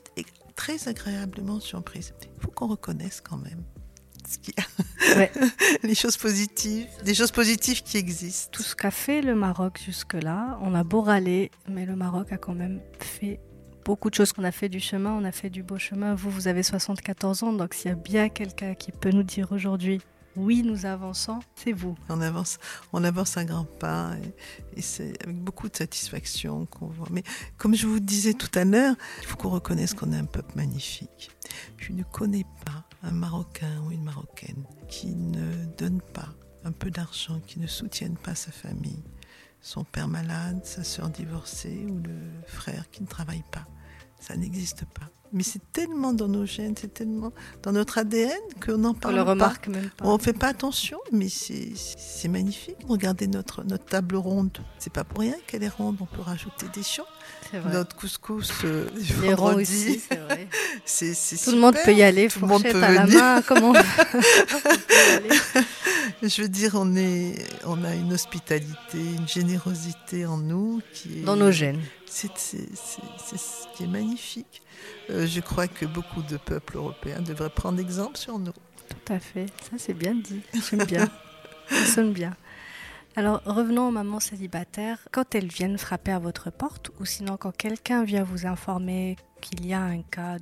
très 0.54 0.88
agréablement 0.88 1.60
surprise. 1.60 2.14
Il 2.36 2.42
faut 2.42 2.50
qu'on 2.50 2.68
reconnaisse 2.68 3.20
quand 3.20 3.38
même 3.38 3.64
ce 4.28 4.38
qu'il 4.38 4.54
y 4.56 4.60
a. 4.60 5.16
Ouais. 5.18 5.32
les 5.82 5.94
choses 5.94 6.16
positives, 6.16 6.86
des 7.04 7.14
choses 7.14 7.32
positives 7.32 7.82
qui 7.82 7.96
existent. 7.98 8.50
Tout 8.52 8.62
ce 8.62 8.74
qu'a 8.74 8.90
fait 8.90 9.22
le 9.22 9.34
Maroc 9.34 9.80
jusque-là, 9.84 10.58
on 10.62 10.74
a 10.74 10.84
beau 10.84 11.02
râler, 11.02 11.50
mais 11.68 11.86
le 11.86 11.96
Maroc 11.96 12.32
a 12.32 12.38
quand 12.38 12.54
même 12.54 12.80
fait 12.98 13.40
beaucoup 13.84 14.10
de 14.10 14.14
choses. 14.14 14.32
On 14.38 14.44
a 14.44 14.52
fait 14.52 14.68
du 14.68 14.80
chemin, 14.80 15.12
on 15.12 15.24
a 15.24 15.32
fait 15.32 15.50
du 15.50 15.62
beau 15.62 15.78
chemin. 15.78 16.14
Vous, 16.14 16.30
vous 16.30 16.48
avez 16.48 16.62
74 16.62 17.42
ans, 17.42 17.52
donc 17.52 17.74
s'il 17.74 17.90
y 17.90 17.92
a 17.92 17.96
bien 17.96 18.28
quelqu'un 18.28 18.74
qui 18.74 18.92
peut 18.92 19.10
nous 19.10 19.24
dire 19.24 19.52
aujourd'hui, 19.52 20.00
oui, 20.36 20.62
nous 20.62 20.86
avançons, 20.86 21.40
c'est 21.54 21.72
vous. 21.72 21.94
On 22.08 22.20
avance, 22.20 22.58
on 22.92 23.04
avance 23.04 23.36
un 23.36 23.44
grand 23.44 23.64
pas 23.64 24.12
et, 24.22 24.78
et 24.78 24.82
c'est 24.82 25.22
avec 25.22 25.36
beaucoup 25.36 25.68
de 25.68 25.76
satisfaction 25.76 26.66
qu'on 26.66 26.86
voit. 26.86 27.08
Mais 27.10 27.22
comme 27.58 27.74
je 27.74 27.86
vous 27.86 28.00
disais 28.00 28.32
tout 28.32 28.50
à 28.58 28.64
l'heure, 28.64 28.94
il 29.20 29.26
faut 29.26 29.36
qu'on 29.36 29.50
reconnaisse 29.50 29.94
qu'on 29.94 30.12
est 30.12 30.16
un 30.16 30.24
peuple 30.24 30.56
magnifique. 30.56 31.30
Je 31.76 31.92
ne 31.92 32.02
connais 32.02 32.46
pas 32.64 32.84
un 33.02 33.10
Marocain 33.10 33.82
ou 33.86 33.90
une 33.90 34.04
Marocaine 34.04 34.64
qui 34.88 35.14
ne 35.14 35.66
donne 35.76 36.00
pas 36.00 36.28
un 36.64 36.72
peu 36.72 36.90
d'argent, 36.90 37.40
qui 37.46 37.58
ne 37.58 37.66
soutienne 37.66 38.16
pas 38.16 38.34
sa 38.34 38.52
famille, 38.52 39.02
son 39.60 39.84
père 39.84 40.08
malade, 40.08 40.64
sa 40.64 40.84
sœur 40.84 41.10
divorcée 41.10 41.86
ou 41.88 41.98
le 41.98 42.46
frère 42.46 42.88
qui 42.90 43.02
ne 43.02 43.08
travaille 43.08 43.44
pas. 43.50 43.66
Ça 44.20 44.36
n'existe 44.36 44.84
pas. 44.86 45.10
Mais 45.32 45.42
c'est 45.42 45.62
tellement 45.72 46.12
dans 46.12 46.28
nos 46.28 46.44
gènes, 46.44 46.74
c'est 46.78 46.92
tellement 46.92 47.32
dans 47.62 47.72
notre 47.72 47.96
ADN 47.98 48.30
qu'on 48.64 48.76
n'en 48.78 48.90
On 48.90 48.94
parle 48.94 49.14
le 49.16 49.24
pas. 49.24 49.30
remarque 49.30 49.68
même 49.68 49.88
pas. 49.96 50.04
On 50.06 50.18
fait 50.18 50.34
pas 50.34 50.48
attention, 50.48 50.98
mais 51.10 51.28
c'est 51.30 52.28
magnifique. 52.28 52.76
Regardez 52.86 53.26
notre, 53.26 53.64
notre 53.64 53.84
table 53.86 54.16
ronde. 54.16 54.58
C'est 54.78 54.92
pas 54.92 55.04
pour 55.04 55.20
rien 55.20 55.34
qu'elle 55.46 55.62
est 55.62 55.68
ronde. 55.68 55.96
On 56.00 56.06
peut 56.06 56.20
rajouter 56.20 56.66
des 56.74 56.82
champs. 56.82 57.06
Vrai. 57.52 57.72
Notre 57.72 57.94
couscous 57.96 58.50
euh, 58.64 58.88
Les 59.22 59.34
ronds 59.34 59.56
aussi, 59.56 60.00
c'est 60.08 60.18
vrai. 60.18 60.48
Tout 61.44 61.50
le 61.50 61.58
monde 61.60 61.76
peut 61.84 61.92
y 61.92 62.02
aller, 62.02 62.28
Tout 62.28 62.40
le 62.40 62.46
monde 62.46 62.62
peut 62.62 62.82
à 62.82 62.92
la 62.92 63.04
venir. 63.06 63.18
main, 63.18 63.42
comment 63.42 63.72
on. 63.72 63.74
Je 66.22 66.42
veux 66.42 66.48
dire, 66.48 66.72
on 66.74 66.94
est, 66.96 67.34
on 67.64 67.82
a 67.84 67.94
une 67.94 68.12
hospitalité, 68.12 68.76
une 68.94 69.28
générosité 69.28 70.24
en 70.24 70.38
nous 70.38 70.80
qui 70.94 71.18
est 71.18 71.22
Dans 71.22 71.36
nos 71.36 71.50
gènes. 71.50 71.80
C'est 72.06 72.30
ce 72.38 73.76
qui 73.76 73.84
est 73.84 73.88
magnifique. 73.88 74.62
Euh, 75.10 75.26
je 75.26 75.40
crois 75.40 75.68
que 75.68 75.86
beaucoup 75.86 76.22
de 76.22 76.36
peuples 76.36 76.76
européens 76.76 77.20
devraient 77.20 77.50
prendre 77.50 77.80
exemple 77.80 78.16
sur 78.16 78.38
nous. 78.38 78.52
Tout 78.88 79.12
à 79.12 79.18
fait, 79.18 79.46
ça 79.62 79.78
c'est 79.78 79.94
bien 79.94 80.14
dit, 80.14 80.42
j'aime 80.54 80.84
bien, 80.84 81.08
ça 81.68 81.84
sonne 81.86 82.12
bien. 82.12 82.36
Alors 83.14 83.42
revenons 83.44 83.88
aux 83.88 83.90
mamans 83.90 84.20
célibataires, 84.20 84.98
quand 85.10 85.34
elles 85.34 85.48
viennent 85.48 85.78
frapper 85.78 86.12
à 86.12 86.18
votre 86.18 86.50
porte 86.50 86.90
ou 86.98 87.04
sinon 87.04 87.36
quand 87.36 87.54
quelqu'un 87.54 88.04
vient 88.04 88.22
vous 88.22 88.46
informer 88.46 89.16
qu'il 89.40 89.66
y 89.66 89.74
a 89.74 89.82
un 89.82 90.02
cas 90.02 90.36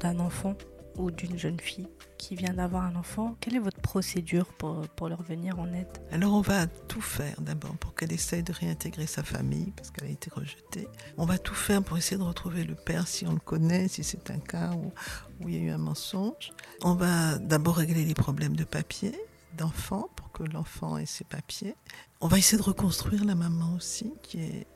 d'un 0.00 0.18
enfant 0.18 0.54
ou 0.96 1.10
d'une 1.10 1.38
jeune 1.38 1.60
fille 1.60 1.88
qui 2.18 2.36
vient 2.36 2.54
d'avoir 2.54 2.84
un 2.84 2.94
enfant, 2.96 3.36
quelle 3.40 3.56
est 3.56 3.60
votre 3.60 3.80
procédure 3.80 4.46
pour, 4.54 4.86
pour 4.90 5.08
leur 5.08 5.22
venir 5.22 5.58
en 5.58 5.72
aide? 5.72 5.88
Alors 6.12 6.34
on 6.34 6.40
va 6.40 6.66
tout 6.66 7.00
faire 7.00 7.40
d'abord 7.40 7.76
pour 7.78 7.94
qu'elle 7.94 8.12
essaye 8.12 8.42
de 8.42 8.52
réintégrer 8.52 9.06
sa 9.06 9.22
famille 9.22 9.72
parce 9.76 9.90
qu'elle 9.90 10.08
a 10.08 10.12
été 10.12 10.30
rejetée. 10.30 10.86
On 11.16 11.24
va 11.24 11.38
tout 11.38 11.54
faire 11.54 11.82
pour 11.82 11.98
essayer 11.98 12.16
de 12.16 12.22
retrouver 12.22 12.64
le 12.64 12.74
père 12.74 13.08
si 13.08 13.26
on 13.26 13.32
le 13.32 13.40
connaît, 13.40 13.88
si 13.88 14.04
c'est 14.04 14.30
un 14.30 14.38
cas 14.38 14.72
où, 14.72 14.92
où 15.40 15.48
il 15.48 15.54
y 15.56 15.58
a 15.58 15.60
eu 15.62 15.70
un 15.70 15.78
mensonge. 15.78 16.52
On 16.82 16.94
va 16.94 17.38
d'abord 17.38 17.76
régler 17.76 18.04
les 18.04 18.14
problèmes 18.14 18.56
de 18.56 18.64
papier 18.64 19.12
d'enfant 19.56 20.08
pour 20.16 20.32
que 20.32 20.44
l'enfant 20.44 20.98
ait 20.98 21.06
ses 21.06 21.24
papiers. 21.24 21.74
On 22.20 22.28
va 22.28 22.38
essayer 22.38 22.58
de 22.58 22.62
reconstruire 22.62 23.24
la 23.24 23.34
maman 23.34 23.74
aussi 23.74 24.12
qui 24.22 24.40
est, 24.40 24.66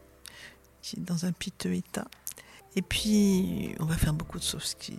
qui 0.83 0.96
est 0.96 1.02
dans 1.02 1.24
un 1.26 1.33
piteux 1.33 1.74
état. 1.74 2.09
Et 2.76 2.82
puis 2.82 3.74
on 3.80 3.86
va 3.86 3.96
faire 3.96 4.12
beaucoup 4.12 4.38
de 4.38 4.44
soft 4.44 4.66
skills. 4.66 4.98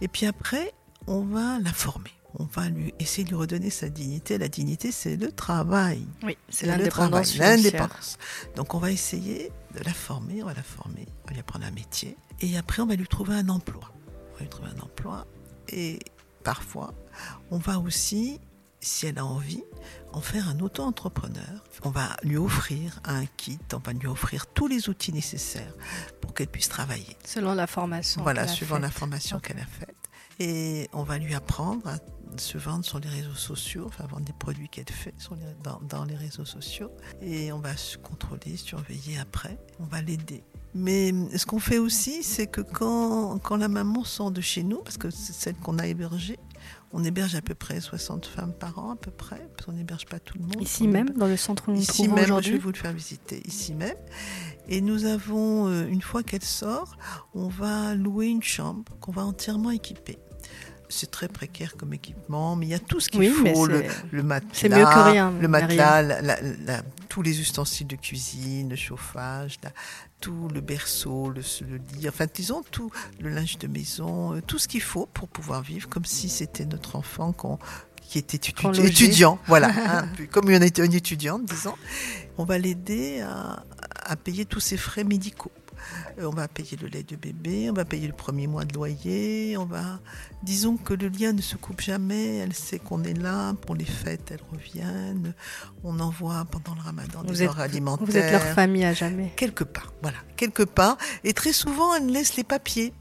Et 0.00 0.08
puis 0.08 0.26
après, 0.26 0.72
on 1.06 1.22
va 1.22 1.58
la 1.58 1.72
former. 1.72 2.10
On 2.36 2.44
va 2.44 2.68
lui 2.68 2.92
essayer 2.98 3.24
de 3.24 3.28
lui 3.28 3.36
redonner 3.36 3.70
sa 3.70 3.88
dignité. 3.88 4.38
La 4.38 4.48
dignité, 4.48 4.90
c'est 4.90 5.16
le 5.16 5.30
travail. 5.30 6.04
Oui, 6.24 6.36
c'est 6.48 6.66
l'indépendance 6.66 7.36
l'indépendance. 7.36 8.18
Donc 8.56 8.74
on 8.74 8.78
va 8.78 8.90
essayer 8.90 9.52
de 9.74 9.84
la 9.84 9.92
former, 9.92 10.42
on 10.42 10.46
va 10.46 10.54
la 10.54 10.62
former, 10.62 11.06
on 11.24 11.28
va 11.28 11.32
lui 11.32 11.40
apprendre 11.40 11.66
un 11.66 11.70
métier. 11.70 12.16
Et 12.40 12.56
après, 12.56 12.82
on 12.82 12.86
va 12.86 12.96
lui 12.96 13.06
trouver 13.06 13.34
un 13.34 13.48
emploi. 13.48 13.92
On 14.32 14.34
va 14.34 14.40
lui 14.40 14.48
trouver 14.48 14.68
un 14.76 14.80
emploi. 14.82 15.26
Et 15.68 16.00
parfois, 16.42 16.94
on 17.50 17.58
va 17.58 17.78
aussi, 17.78 18.40
si 18.84 19.06
elle 19.06 19.18
a 19.18 19.24
envie, 19.26 19.64
en 20.12 20.20
faire 20.20 20.48
un 20.48 20.60
auto-entrepreneur. 20.60 21.64
On 21.82 21.90
va 21.90 22.16
lui 22.22 22.36
offrir 22.36 23.00
un 23.04 23.26
kit, 23.26 23.58
on 23.72 23.78
va 23.78 23.92
lui 23.92 24.06
offrir 24.06 24.46
tous 24.46 24.66
les 24.68 24.88
outils 24.88 25.12
nécessaires 25.12 25.72
pour 26.20 26.34
qu'elle 26.34 26.48
puisse 26.48 26.68
travailler. 26.68 27.16
Selon 27.24 27.54
la 27.54 27.66
formation. 27.66 28.22
Voilà, 28.22 28.42
qu'elle 28.42 28.50
a 28.50 28.54
suivant 28.54 28.78
la 28.78 28.90
formation 28.90 29.40
qu'elle 29.40 29.58
a 29.58 29.66
faite. 29.66 29.96
Et 30.40 30.88
on 30.92 31.02
va 31.04 31.18
lui 31.18 31.34
apprendre 31.34 31.86
à 31.88 31.96
se 32.36 32.58
vendre 32.58 32.84
sur 32.84 32.98
les 32.98 33.08
réseaux 33.08 33.34
sociaux, 33.34 33.84
enfin 33.86 34.06
vendre 34.06 34.24
des 34.24 34.32
produits 34.32 34.68
qu'elle 34.68 34.88
fait 34.90 35.14
sur 35.18 35.36
les- 35.36 35.42
dans, 35.62 35.80
dans 35.88 36.04
les 36.04 36.16
réseaux 36.16 36.44
sociaux. 36.44 36.90
Et 37.22 37.52
on 37.52 37.60
va 37.60 37.76
se 37.76 37.96
contrôler, 37.98 38.56
surveiller 38.56 39.18
après. 39.18 39.56
On 39.78 39.84
va 39.84 40.02
l'aider. 40.02 40.42
Mais 40.74 41.12
ce 41.36 41.46
qu'on 41.46 41.60
fait 41.60 41.78
aussi, 41.78 42.24
c'est 42.24 42.48
que 42.48 42.60
quand, 42.60 43.38
quand 43.38 43.56
la 43.56 43.68
maman 43.68 44.02
sort 44.02 44.32
de 44.32 44.40
chez 44.40 44.64
nous, 44.64 44.78
parce 44.82 44.96
que 44.98 45.08
c'est 45.10 45.32
celle 45.32 45.54
qu'on 45.54 45.78
a 45.78 45.86
hébergée, 45.86 46.38
on 46.94 47.02
héberge 47.02 47.34
à 47.34 47.42
peu 47.42 47.54
près 47.54 47.80
60 47.80 48.24
femmes 48.24 48.52
par 48.52 48.78
an, 48.78 48.92
à 48.92 48.96
peu 48.96 49.10
près, 49.10 49.48
parce 49.54 49.66
qu'on 49.66 49.72
n'héberge 49.72 50.06
pas 50.06 50.20
tout 50.20 50.38
le 50.38 50.44
monde. 50.44 50.62
Ici 50.62 50.86
même, 50.86 51.10
dans 51.10 51.26
le 51.26 51.36
centre 51.36 51.68
où 51.68 51.72
nous 51.72 51.80
Ici 51.80 52.08
même, 52.08 52.40
je 52.40 52.52
vais 52.52 52.58
vous 52.58 52.70
le 52.70 52.76
faire 52.76 52.92
visiter, 52.92 53.42
ici 53.46 53.74
même. 53.74 53.96
Et 54.68 54.80
nous 54.80 55.04
avons, 55.04 55.66
euh, 55.66 55.86
une 55.88 56.02
fois 56.02 56.22
qu'elle 56.22 56.44
sort, 56.44 56.96
on 57.34 57.48
va 57.48 57.96
louer 57.96 58.28
une 58.28 58.44
chambre 58.44 58.84
qu'on 59.00 59.10
va 59.10 59.24
entièrement 59.24 59.72
équiper. 59.72 60.18
C'est 60.88 61.10
très 61.10 61.28
précaire 61.28 61.76
comme 61.76 61.92
équipement, 61.94 62.56
mais 62.56 62.66
il 62.66 62.68
y 62.70 62.74
a 62.74 62.78
tout 62.78 63.00
ce 63.00 63.08
qu'il 63.08 63.20
Oui, 63.20 63.28
faut. 63.28 63.66
Le, 63.66 63.84
le 64.12 64.22
matelas, 64.22 64.50
c'est 64.52 64.68
mieux 64.68 64.84
que 64.84 65.10
rien, 65.10 65.32
le 65.40 65.48
matelas, 65.48 66.02
la- 66.02 66.20
la- 66.22 66.40
la- 66.42 66.82
tous 67.08 67.22
les 67.22 67.40
ustensiles 67.40 67.86
de 67.86 67.96
cuisine, 67.96 68.68
le 68.70 68.76
chauffage, 68.76 69.58
tout 70.20 70.48
le 70.52 70.60
berceau, 70.60 71.30
le, 71.30 71.42
le 71.68 71.76
lit, 71.98 72.08
enfin 72.08 72.26
disons 72.32 72.62
tout 72.70 72.90
le 73.20 73.30
linge 73.30 73.58
de 73.58 73.66
maison, 73.66 74.34
euh, 74.34 74.40
tout 74.46 74.58
ce 74.58 74.68
qu'il 74.68 74.82
faut 74.82 75.06
pour 75.06 75.28
pouvoir 75.28 75.62
vivre 75.62 75.88
comme 75.88 76.04
si 76.04 76.28
c'était 76.28 76.64
notre 76.66 76.96
enfant 76.96 77.32
qu'on 77.32 77.58
qui 78.02 78.18
était 78.18 78.36
étudiant, 78.84 79.38
voilà, 79.46 79.68
hein, 79.88 80.06
comme 80.30 80.44
on 80.48 80.62
était 80.62 80.84
une 80.84 80.92
étudiante, 80.92 81.44
disons. 81.46 81.74
On 82.36 82.44
va 82.44 82.58
l'aider 82.58 83.20
à, 83.22 83.64
à 84.04 84.16
payer 84.16 84.44
tous 84.44 84.60
ses 84.60 84.76
frais 84.76 85.04
médicaux. 85.04 85.50
Euh, 86.18 86.24
On 86.26 86.30
va 86.30 86.48
payer 86.48 86.76
le 86.80 86.88
lait 86.88 87.02
de 87.02 87.16
bébé, 87.16 87.68
on 87.70 87.74
va 87.74 87.84
payer 87.84 88.06
le 88.06 88.12
premier 88.12 88.46
mois 88.46 88.64
de 88.64 88.74
loyer, 88.74 89.56
on 89.56 89.64
va... 89.64 90.00
Disons 90.42 90.76
que 90.76 90.94
le 90.94 91.08
lien 91.08 91.32
ne 91.32 91.40
se 91.40 91.56
coupe 91.56 91.80
jamais, 91.80 92.36
elle 92.38 92.52
sait 92.54 92.78
qu'on 92.78 93.02
est 93.04 93.14
là, 93.18 93.54
pour 93.54 93.74
les 93.74 93.84
fêtes, 93.84 94.30
elles 94.30 94.42
reviennent, 94.52 95.34
on 95.82 95.98
envoie 96.00 96.44
pendant 96.50 96.74
le 96.74 96.82
ramadan 96.82 97.20
Vous 97.26 97.32
des 97.34 97.42
êtes, 97.44 97.58
alimentaires. 97.58 98.06
vous 98.06 98.16
êtes 98.16 98.30
leur 98.32 98.42
famille 98.42 98.84
à 98.84 98.92
jamais. 98.92 99.32
Quelque 99.36 99.64
part, 99.64 99.92
voilà, 100.02 100.18
quelque 100.36 100.62
part. 100.62 100.98
Et 101.24 101.32
très 101.32 101.52
souvent, 101.52 101.94
elle 101.94 102.06
laisse 102.06 102.36
les 102.36 102.44
papiers. 102.44 102.92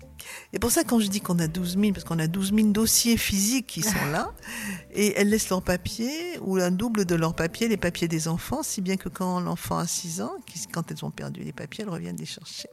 Et 0.54 0.60
pour 0.60 0.72
ça, 0.72 0.84
quand 0.84 1.00
je 1.00 1.08
dis 1.08 1.22
qu'on 1.22 1.40
a 1.40 1.48
12 1.48 1.78
000, 1.80 1.94
parce 1.94 2.04
qu'on 2.04 2.20
a 2.20 2.28
12 2.28 2.54
000 2.54 2.68
dossiers 2.70 3.18
physiques 3.18 3.68
qui 3.68 3.82
sont 3.82 4.06
là, 4.12 4.34
et 4.92 5.14
elles 5.18 5.30
laissent 5.30 5.50
leurs 5.50 5.62
papiers, 5.62 6.38
ou 6.42 6.58
un 6.58 6.72
double 6.72 7.06
de 7.06 7.16
leurs 7.16 7.36
papiers, 7.36 7.68
les 7.68 7.78
papiers 7.78 8.08
des 8.08 8.28
enfants, 8.28 8.64
si 8.64 8.82
bien 8.82 8.98
que 8.98 9.10
quand 9.10 9.40
l'enfant 9.40 9.78
a 9.78 9.88
6 9.88 10.22
ans, 10.22 10.34
quand 10.72 10.92
elles 10.92 11.04
ont 11.06 11.12
perdu 11.12 11.42
les 11.42 11.54
papiers, 11.54 11.84
elles 11.84 11.90
reviennent 11.90 12.18
les 12.18 12.26
chercher 12.26 12.70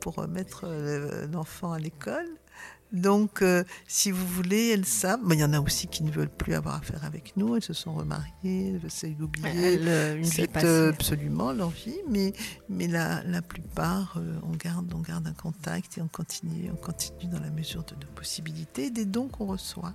pour 0.00 0.14
remettre 0.14 0.64
euh, 0.64 1.26
l'enfant 1.32 1.72
à 1.72 1.78
l'école. 1.78 2.28
Donc, 2.96 3.42
euh, 3.42 3.62
si 3.86 4.10
vous 4.10 4.26
voulez, 4.26 4.70
elles 4.70 4.86
savent. 4.86 5.20
Mais 5.24 5.36
il 5.36 5.40
y 5.40 5.44
en 5.44 5.52
a 5.52 5.60
aussi 5.60 5.86
qui 5.86 6.02
ne 6.02 6.10
veulent 6.10 6.30
plus 6.30 6.54
avoir 6.54 6.76
affaire 6.76 7.04
avec 7.04 7.36
nous. 7.36 7.54
Elles 7.56 7.62
se 7.62 7.72
sont 7.72 7.94
remariées, 7.94 8.80
d'oublier 9.18 9.74
Elle, 9.74 9.88
euh, 9.88 10.24
cette, 10.24 10.56
euh, 10.56 10.90
absolument 10.90 11.52
leur 11.52 11.70
vie, 11.70 11.98
mais, 12.08 12.32
mais 12.68 12.86
la, 12.86 13.22
la 13.24 13.42
plupart, 13.42 14.16
euh, 14.16 14.38
on, 14.42 14.56
garde, 14.56 14.92
on 14.94 15.00
garde 15.00 15.26
un 15.26 15.32
contact 15.32 15.98
et 15.98 16.02
on 16.02 16.08
continue, 16.08 16.70
on 16.72 16.76
continue 16.76 17.30
dans 17.30 17.40
la 17.40 17.50
mesure 17.50 17.84
de 17.84 17.94
nos 17.94 18.10
possibilités, 18.14 18.90
des 18.90 19.04
dons 19.04 19.28
qu'on 19.28 19.46
reçoit. 19.46 19.92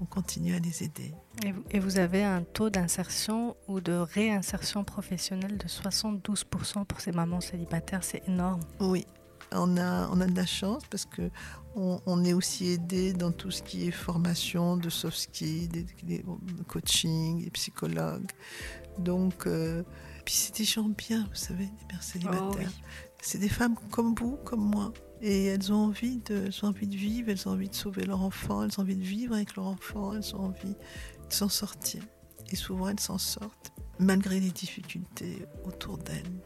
On 0.00 0.04
continue 0.04 0.54
à 0.54 0.58
les 0.58 0.82
aider. 0.82 1.14
Et 1.44 1.52
vous, 1.52 1.62
et 1.70 1.78
vous 1.78 1.98
avez 1.98 2.24
un 2.24 2.42
taux 2.42 2.70
d'insertion 2.70 3.56
ou 3.68 3.80
de 3.80 3.92
réinsertion 3.92 4.84
professionnelle 4.84 5.58
de 5.58 5.68
72% 5.68 6.84
pour 6.86 7.00
ces 7.00 7.12
mamans 7.12 7.40
célibataires, 7.40 8.02
c'est 8.02 8.26
énorme. 8.26 8.62
Oui, 8.80 9.06
on 9.54 9.76
a, 9.76 10.08
on 10.10 10.20
a 10.20 10.26
de 10.26 10.36
la 10.36 10.46
chance 10.46 10.82
parce 10.90 11.04
que 11.04 11.30
on, 11.74 12.00
on 12.06 12.24
est 12.24 12.32
aussi 12.32 12.68
aidé 12.68 13.12
dans 13.12 13.32
tout 13.32 13.50
ce 13.50 13.62
qui 13.62 13.88
est 13.88 13.90
formation 13.90 14.76
de 14.76 14.90
soft 14.90 15.18
skills, 15.18 15.68
des, 15.68 15.86
des 16.02 16.24
coaching, 16.68 17.44
des 17.44 17.50
psychologues. 17.50 18.30
Donc, 18.98 19.46
euh, 19.46 19.82
puis 20.24 20.34
c'est 20.34 20.56
des 20.56 20.64
gens 20.64 20.88
bien, 20.88 21.26
vous 21.28 21.34
savez, 21.34 21.64
des 21.64 21.86
mères 21.90 22.02
célibataires. 22.02 22.50
Oh 22.52 22.56
oui. 22.58 22.66
C'est 23.22 23.38
des 23.38 23.48
femmes 23.48 23.76
comme 23.90 24.14
vous, 24.14 24.36
comme 24.44 24.64
moi. 24.64 24.92
Et 25.20 25.46
elles 25.46 25.72
ont 25.72 25.86
envie 25.86 26.18
de, 26.18 26.46
elles 26.46 26.64
ont 26.64 26.68
envie 26.68 26.88
de 26.88 26.96
vivre, 26.96 27.30
elles 27.30 27.48
ont 27.48 27.52
envie 27.52 27.68
de 27.68 27.74
sauver 27.74 28.04
leur 28.04 28.22
enfant, 28.22 28.64
elles 28.64 28.78
ont 28.78 28.82
envie 28.82 28.96
de 28.96 29.04
vivre 29.04 29.34
avec 29.34 29.54
leur 29.54 29.66
enfant, 29.66 30.14
elles 30.14 30.34
ont 30.34 30.46
envie 30.46 30.74
de 30.74 31.32
s'en 31.32 31.48
sortir. 31.48 32.02
Et 32.50 32.56
souvent 32.56 32.88
elles 32.88 33.00
s'en 33.00 33.18
sortent, 33.18 33.72
malgré 33.98 34.40
les 34.40 34.50
difficultés 34.50 35.46
autour 35.64 35.98
d'elles. 35.98 36.42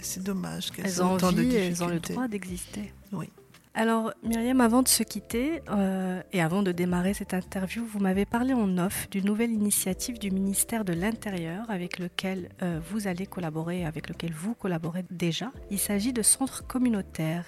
C'est 0.00 0.22
dommage 0.22 0.70
qu'elles 0.70 0.86
Elles 0.86 0.98
aient 0.98 1.00
autant 1.02 1.32
de 1.32 1.42
difficultés. 1.42 1.66
elles 1.66 1.82
ont 1.82 1.88
le 1.88 2.00
droit 2.00 2.28
d'exister. 2.28 2.92
Oui. 3.12 3.28
Alors, 3.74 4.12
Myriam, 4.24 4.60
avant 4.60 4.82
de 4.82 4.88
se 4.88 5.04
quitter 5.04 5.62
euh, 5.70 6.20
et 6.32 6.42
avant 6.42 6.62
de 6.64 6.72
démarrer 6.72 7.14
cette 7.14 7.32
interview, 7.32 7.84
vous 7.84 8.00
m'avez 8.00 8.24
parlé 8.24 8.52
en 8.52 8.76
off 8.78 9.08
d'une 9.10 9.26
nouvelle 9.26 9.52
initiative 9.52 10.18
du 10.18 10.32
ministère 10.32 10.84
de 10.84 10.92
l'Intérieur 10.92 11.64
avec 11.70 11.98
lequel 12.00 12.48
euh, 12.62 12.80
vous 12.90 13.06
allez 13.06 13.26
collaborer, 13.26 13.84
avec 13.84 14.08
lequel 14.08 14.32
vous 14.32 14.54
collaborez 14.54 15.04
déjà. 15.10 15.52
Il 15.70 15.78
s'agit 15.78 16.12
de 16.12 16.22
centres 16.22 16.66
communautaires. 16.66 17.44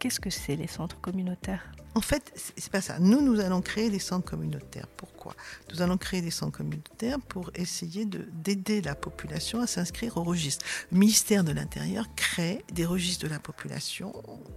Qu'est-ce 0.00 0.18
que 0.18 0.30
c'est 0.30 0.56
les 0.56 0.66
centres 0.66 1.00
communautaires? 1.00 1.70
En 1.94 2.00
fait, 2.00 2.32
c'est 2.56 2.70
pas 2.70 2.80
ça. 2.80 2.98
Nous, 3.00 3.20
nous 3.20 3.40
allons 3.40 3.60
créer 3.60 3.90
des 3.90 3.98
centres 3.98 4.24
communautaires. 4.30 4.86
Pourquoi? 4.96 5.34
Nous 5.72 5.82
allons 5.82 5.96
créer 5.96 6.22
des 6.22 6.30
centres 6.30 6.56
communautaires 6.58 7.18
pour 7.20 7.50
essayer 7.54 8.04
de- 8.04 8.28
d'aider 8.32 8.80
la 8.82 8.94
population 8.94 9.60
à 9.60 9.66
s'inscrire 9.66 10.16
au 10.16 10.22
registre. 10.22 10.64
Le 10.92 10.98
ministère 10.98 11.42
de 11.42 11.50
l'Intérieur 11.50 12.06
crée 12.14 12.64
des 12.72 12.84
registres 12.84 13.24
de 13.24 13.30
la 13.30 13.40
population 13.40 14.12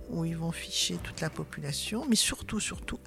où 0.09 0.23
ils 0.23 0.37
vont 0.37 0.51
ficher 0.51 0.97
toute 1.03 1.19
la 1.21 1.29
population, 1.31 2.05
mais 2.07 2.15
surtout, 2.15 2.59
surtout, 2.59 2.99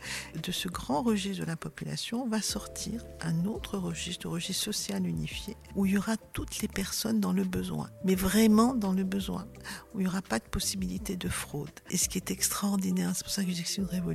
de 0.42 0.50
ce 0.52 0.68
grand 0.68 1.02
registre 1.02 1.42
de 1.42 1.46
la 1.46 1.56
population 1.56 2.26
va 2.28 2.42
sortir 2.42 3.04
un 3.20 3.44
autre 3.44 3.78
registre, 3.78 4.26
le 4.26 4.30
registre 4.32 4.64
social 4.64 5.06
unifié, 5.06 5.56
où 5.76 5.86
il 5.86 5.92
y 5.92 5.98
aura 5.98 6.16
toutes 6.32 6.60
les 6.60 6.68
personnes 6.68 7.20
dans 7.20 7.32
le 7.32 7.44
besoin, 7.44 7.90
mais 8.04 8.14
vraiment 8.16 8.74
dans 8.74 8.92
le 8.92 9.04
besoin, 9.04 9.46
où 9.94 10.00
il 10.00 10.04
n'y 10.04 10.08
aura 10.08 10.22
pas 10.22 10.38
de 10.40 10.44
possibilité 10.44 11.16
de 11.16 11.28
fraude. 11.28 11.70
Et 11.90 11.96
ce 11.96 12.08
qui 12.08 12.18
est 12.18 12.30
extraordinaire, 12.30 13.12
c'est 13.14 13.22
pour 13.24 13.32
ça 13.32 13.44
que 13.44 13.52
c'est 13.54 13.76
une 13.76 13.84
révolution, 13.84 14.13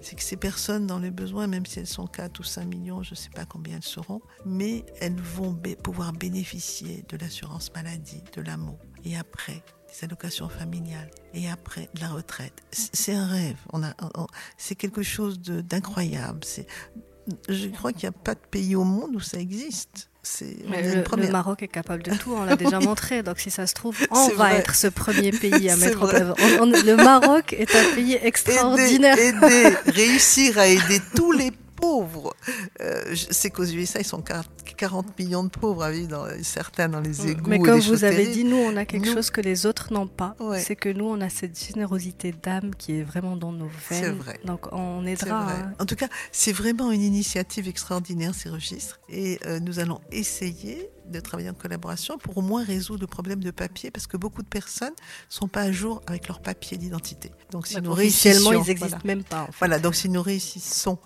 c'est 0.00 0.16
que 0.16 0.22
ces 0.22 0.36
personnes 0.36 0.86
dans 0.86 0.98
le 0.98 1.10
besoin, 1.10 1.46
même 1.46 1.66
si 1.66 1.78
elles 1.78 1.86
sont 1.86 2.06
4 2.06 2.40
ou 2.40 2.42
5 2.42 2.64
millions, 2.64 3.02
je 3.02 3.10
ne 3.10 3.16
sais 3.16 3.30
pas 3.30 3.44
combien 3.44 3.76
elles 3.76 3.82
seront, 3.82 4.20
mais 4.44 4.84
elles 5.00 5.20
vont 5.20 5.54
pouvoir 5.82 6.12
bénéficier 6.12 7.04
de 7.08 7.16
l'assurance 7.16 7.72
maladie, 7.74 8.22
de 8.34 8.42
l'AMO, 8.42 8.78
et 9.04 9.16
après 9.16 9.62
des 9.88 10.04
allocations 10.04 10.48
familiales, 10.48 11.10
et 11.32 11.48
après 11.48 11.88
de 11.94 12.00
la 12.00 12.08
retraite. 12.08 12.62
C'est 12.70 13.14
un 13.14 13.26
rêve, 13.26 13.58
on 13.72 13.82
a, 13.82 13.94
c'est 14.56 14.74
quelque 14.74 15.02
chose 15.02 15.40
d'incroyable. 15.40 16.40
Je 17.48 17.68
crois 17.68 17.92
qu'il 17.92 18.08
n'y 18.08 18.14
a 18.14 18.18
pas 18.18 18.34
de 18.34 18.46
pays 18.50 18.76
au 18.76 18.84
monde 18.84 19.16
où 19.16 19.20
ça 19.20 19.38
existe. 19.38 20.10
C'est 20.24 20.56
le. 20.66 21.30
Maroc 21.30 21.62
est 21.62 21.68
capable 21.68 22.02
de 22.02 22.12
tout, 22.14 22.34
on 22.34 22.44
l'a 22.44 22.56
déjà 22.56 22.80
montré. 22.80 23.22
Donc, 23.22 23.38
si 23.38 23.50
ça 23.50 23.66
se 23.66 23.74
trouve, 23.74 23.96
on 24.10 24.28
va 24.28 24.34
vrai. 24.34 24.56
être 24.56 24.74
ce 24.74 24.86
premier 24.86 25.30
pays 25.30 25.68
à 25.68 25.76
mettre 25.76 26.02
en 26.02 26.08
œuvre. 26.08 26.34
Le 26.40 26.96
Maroc 26.96 27.52
est 27.52 27.74
un 27.74 27.94
pays 27.94 28.18
extraordinaire. 28.22 29.18
Aider, 29.18 29.46
aider, 29.46 29.76
réussir 29.86 30.58
à 30.58 30.66
aider 30.66 31.00
tous 31.14 31.32
les 31.32 31.52
pauvres. 31.84 32.34
Euh, 32.80 33.02
je 33.10 33.26
sais 33.30 33.50
qu'aux 33.50 33.64
USA, 33.64 34.00
ils 34.00 34.04
sont 34.06 34.22
40 34.22 34.48
40 34.76 35.18
millions 35.18 35.44
de 35.44 35.50
pauvres 35.50 35.84
à 35.84 35.90
vivre, 35.92 36.08
dans, 36.08 36.26
certains 36.42 36.88
dans 36.88 37.00
les 37.00 37.28
égouts. 37.28 37.48
Mais 37.48 37.58
comme 37.60 37.78
vous 37.78 38.02
avez 38.04 38.26
dit, 38.26 38.44
nous, 38.44 38.56
on 38.56 38.76
a 38.76 38.84
quelque 38.84 39.06
Nous- 39.06 39.12
chose 39.14 39.30
que 39.30 39.40
les 39.40 39.66
autres 39.66 39.92
n'ont 39.92 40.08
pas. 40.08 40.34
Ouais. 40.40 40.60
C'est 40.60 40.74
que 40.74 40.88
nous, 40.88 41.04
on 41.04 41.20
a 41.20 41.28
cette 41.28 41.56
générosité 41.58 42.32
d'âme 42.42 42.74
qui 42.74 42.98
est 42.98 43.02
vraiment 43.04 43.36
dans 43.36 43.52
nos 43.52 43.66
veines. 43.66 44.02
C'est 44.02 44.10
vrai. 44.10 44.40
Donc, 44.44 44.72
on 44.72 45.02
C'est 45.04 45.12
aidera. 45.12 45.44
vrai. 45.44 45.54
hein. 45.54 45.72
En 45.78 45.86
tout 45.86 45.94
cas, 45.96 46.08
c'est 46.32 46.52
vraiment 46.52 46.90
une 46.90 47.02
initiative 47.02 47.68
extraordinaire, 47.68 48.34
ces 48.34 48.48
registres. 48.48 48.98
Et 49.08 49.38
euh, 49.46 49.60
nous 49.60 49.78
allons 49.78 50.00
essayer 50.10 50.90
de 51.06 51.20
travailler 51.20 51.50
en 51.50 51.54
collaboration 51.54 52.18
pour 52.18 52.38
au 52.38 52.42
moins 52.42 52.64
résoudre 52.64 53.00
le 53.02 53.06
problème 53.06 53.42
de 53.42 53.50
papier, 53.50 53.90
parce 53.90 54.06
que 54.06 54.16
beaucoup 54.16 54.42
de 54.42 54.48
personnes 54.48 54.90
ne 54.92 54.94
sont 55.34 55.48
pas 55.48 55.62
à 55.62 55.72
jour 55.72 56.02
avec 56.06 56.28
leur 56.28 56.40
papier 56.40 56.76
d'identité. 56.78 57.30
Donc, 57.50 57.66
si 57.66 57.80
nous 57.80 57.90
officiellement, 57.90 58.50
réussissions- 58.50 58.62
ils 58.64 58.68
n'existent 58.68 58.98
voilà. 59.02 59.14
même 59.16 59.24
pas. 59.24 59.42
en 59.42 59.46
fait. 59.46 59.58
Voilà, 59.58 59.78
donc 59.78 59.94
si 59.94 60.08
nous 60.08 60.22
réussissons 60.22 60.98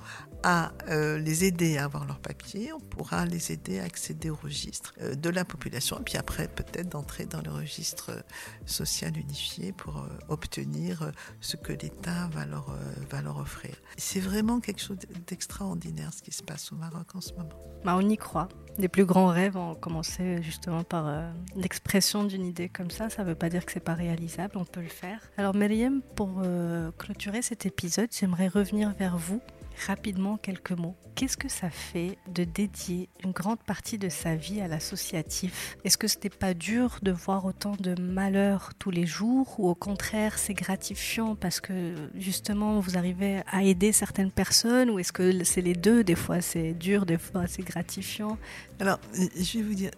à 0.44 0.72
euh, 0.88 1.18
les 1.18 1.44
aider 1.44 1.78
à 1.78 1.84
avoir 1.84 2.06
leur 2.06 2.20
papier, 2.20 2.72
on 2.72 2.78
pourra 2.78 3.26
les 3.26 3.50
aider 3.50 3.80
à 3.80 3.84
accéder 3.84 4.30
au 4.30 4.36
registre 4.36 4.94
euh, 5.00 5.16
de 5.16 5.30
la 5.30 5.44
population, 5.44 5.98
et 5.98 6.02
puis 6.04 6.16
après 6.16 6.46
peut-être 6.46 6.90
d'entrer 6.90 7.26
dans 7.26 7.42
le 7.42 7.50
registre 7.50 8.10
euh, 8.10 8.20
social 8.64 9.16
unifié 9.16 9.72
pour 9.72 10.06
obtenir 10.28 11.10
ce 11.40 11.56
que 11.56 11.72
l'État 11.72 12.28
va, 12.32 12.46
leur, 12.46 12.76
va 13.10 13.20
leur 13.20 13.38
offrir. 13.38 13.74
C'est 13.96 14.20
vraiment 14.20 14.60
quelque 14.60 14.80
chose 14.80 14.98
d'extraordinaire 15.26 16.12
ce 16.14 16.22
qui 16.22 16.30
se 16.32 16.42
passe 16.42 16.72
au 16.72 16.76
Maroc 16.76 17.14
en 17.14 17.20
ce 17.20 17.32
moment. 17.32 17.48
Bah, 17.84 17.96
on 17.96 18.08
y 18.08 18.16
croit. 18.16 18.48
Les 18.78 18.86
plus 18.86 19.04
grands 19.04 19.26
rêves 19.26 19.56
ont 19.56 19.74
commencé 19.74 20.40
justement 20.40 20.84
par 20.84 21.08
euh, 21.08 21.28
l'expression 21.56 22.22
d'une 22.22 22.46
idée 22.46 22.68
comme 22.68 22.90
ça. 22.90 23.10
Ça 23.10 23.24
ne 23.24 23.28
veut 23.28 23.34
pas 23.34 23.48
dire 23.48 23.66
que 23.66 23.72
c'est 23.72 23.80
pas 23.80 23.94
réalisable, 23.94 24.56
on 24.56 24.64
peut 24.64 24.80
le 24.80 24.86
faire. 24.86 25.20
Alors 25.36 25.56
Myriam, 25.56 26.00
pour 26.14 26.30
euh, 26.44 26.92
clôturer 26.96 27.42
cet 27.42 27.66
épisode, 27.66 28.08
j'aimerais 28.12 28.46
revenir 28.46 28.94
vers 28.96 29.18
vous 29.18 29.40
rapidement 29.86 30.36
quelques 30.36 30.72
mots. 30.72 30.96
Qu'est-ce 31.14 31.36
que 31.36 31.48
ça 31.48 31.70
fait 31.70 32.18
de 32.32 32.44
dédier 32.44 33.08
une 33.24 33.32
grande 33.32 33.58
partie 33.60 33.98
de 33.98 34.08
sa 34.08 34.36
vie 34.36 34.60
à 34.60 34.68
l'associatif? 34.68 35.76
Est-ce 35.84 35.98
que 35.98 36.06
ce 36.06 36.16
n'était 36.16 36.30
pas 36.30 36.54
dur 36.54 36.98
de 37.02 37.10
voir 37.10 37.44
autant 37.44 37.74
de 37.78 38.00
malheurs 38.00 38.72
tous 38.78 38.90
les 38.90 39.06
jours 39.06 39.58
ou 39.58 39.68
au 39.68 39.74
contraire 39.74 40.38
c'est 40.38 40.54
gratifiant 40.54 41.34
parce 41.34 41.60
que 41.60 41.94
justement 42.14 42.80
vous 42.80 42.96
arrivez 42.96 43.42
à 43.50 43.62
aider 43.62 43.92
certaines 43.92 44.30
personnes 44.30 44.90
ou 44.90 44.98
est-ce 44.98 45.12
que 45.12 45.44
c'est 45.44 45.62
les 45.62 45.74
deux? 45.74 46.04
Des 46.04 46.14
fois 46.14 46.40
c'est 46.40 46.72
dur, 46.74 47.06
des 47.06 47.18
fois 47.18 47.46
c'est 47.46 47.62
gratifiant. 47.62 48.38
Alors, 48.80 49.00
euh, 49.18 49.26
je 49.36 49.58
vais 49.58 49.64
vous 49.64 49.74
dire, 49.74 49.90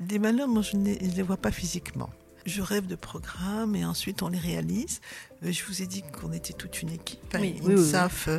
des 0.00 0.18
malheurs, 0.18 0.48
moi, 0.48 0.62
je 0.62 0.76
ne 0.76 0.84
les, 0.84 0.98
je 1.10 1.16
les 1.16 1.22
vois 1.22 1.36
pas 1.36 1.50
physiquement. 1.50 2.08
Je 2.46 2.62
rêve 2.62 2.86
de 2.86 2.94
programmes 2.94 3.74
et 3.74 3.84
ensuite 3.84 4.22
on 4.22 4.28
les 4.28 4.38
réalise. 4.38 5.00
Euh, 5.44 5.50
Je 5.52 5.64
vous 5.64 5.82
ai 5.82 5.86
dit 5.86 6.02
qu'on 6.02 6.32
était 6.32 6.52
toute 6.52 6.80
une 6.80 6.90
équipe. 6.90 7.18
Oui, 7.34 7.56
oui, 7.62 7.74
oui, 7.74 7.82
oui. 8.28 8.38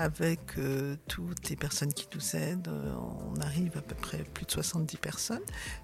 Avec 0.00 0.40
euh, 0.58 0.94
toutes 1.08 1.48
les 1.50 1.56
personnes 1.56 1.92
qui 1.92 2.06
nous 2.14 2.36
aident, 2.36 2.68
euh, 2.68 2.94
on 3.34 3.40
arrive 3.40 3.76
à 3.76 3.80
peu 3.80 3.96
près 3.96 4.18
plus 4.18 4.46
de 4.46 4.50
70 4.52 4.96
personnes. 4.98 5.42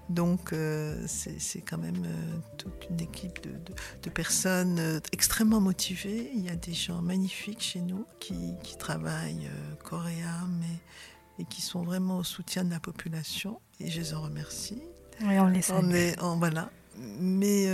Donc, 0.09 0.53
euh, 0.53 1.03
c'est 1.07 1.59
quand 1.59 1.77
même 1.77 2.01
euh, 2.05 2.37
toute 2.57 2.87
une 2.89 3.01
équipe 3.01 3.43
de, 3.43 3.49
de- 3.49 3.73
de 4.03 4.09
personnes 4.09 5.01
extrêmement 5.11 5.59
motivées. 5.59 6.31
Il 6.33 6.45
y 6.45 6.49
a 6.49 6.55
des 6.55 6.73
gens 6.73 7.01
magnifiques 7.01 7.61
chez 7.61 7.81
nous 7.81 8.05
qui, 8.21 8.53
qui 8.63 8.77
travaillent 8.77 9.47
euh, 9.47 9.75
corps 9.83 10.07
et 11.37 11.43
qui 11.45 11.61
sont 11.61 11.83
vraiment 11.83 12.19
au 12.19 12.23
soutien 12.23 12.63
de 12.63 12.69
la 12.71 12.79
population. 12.79 13.59
Et 13.81 13.89
je 13.91 13.99
les 13.99 14.13
en 14.13 14.21
remercie. 14.21 14.81
Oui, 15.23 15.37
on 15.39 15.47
les 15.47 15.61
salue. 15.61 15.85
On 15.87 15.91
est, 15.91 16.21
en- 16.21 16.37
voilà. 16.37 16.69
Mais 17.19 17.65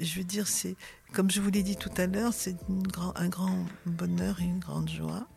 je 0.00 0.16
veux 0.18 0.24
dire, 0.24 0.48
c'est 0.48 0.74
comme 1.12 1.30
je 1.30 1.40
vous 1.42 1.50
l'ai 1.50 1.62
dit 1.62 1.76
tout 1.76 1.92
à 1.98 2.06
l'heure, 2.06 2.32
c'est 2.32 2.56
un 3.16 3.28
grand 3.28 3.66
bonheur 3.84 4.40
et 4.40 4.44
une 4.44 4.58
grande 4.58 4.88
joie. 4.88 5.28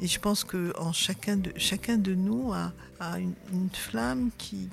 Et 0.00 0.06
je 0.06 0.18
pense 0.18 0.44
que 0.44 0.72
en 0.78 0.92
chacun 0.92 1.36
de 1.36 1.52
chacun 1.56 1.98
de 1.98 2.14
nous 2.14 2.52
a, 2.52 2.72
une, 3.18 3.34
flamme 3.72 4.30
qui, 4.38 4.68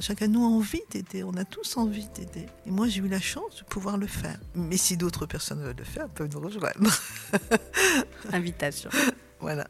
chacun 0.00 0.28
de 0.28 0.32
nous 0.32 0.44
a 0.44 0.48
envie 0.48 0.82
d'aider. 0.90 1.24
On 1.24 1.34
a 1.36 1.44
tous 1.44 1.76
envie 1.78 2.08
d'aider. 2.14 2.46
Et 2.66 2.70
moi, 2.70 2.86
j'ai 2.86 3.00
eu 3.00 3.08
la 3.08 3.20
chance 3.20 3.56
de 3.58 3.64
pouvoir 3.64 3.96
le 3.96 4.06
faire. 4.06 4.38
Mais 4.54 4.76
si 4.76 4.96
d'autres 4.96 5.24
personnes 5.26 5.62
veulent 5.62 5.76
le 5.78 5.84
faire, 5.84 6.08
peuvent 6.08 6.28
nous 6.32 6.40
rejoindre. 6.40 6.90
Invitation. 8.32 8.90
Voilà. 9.40 9.66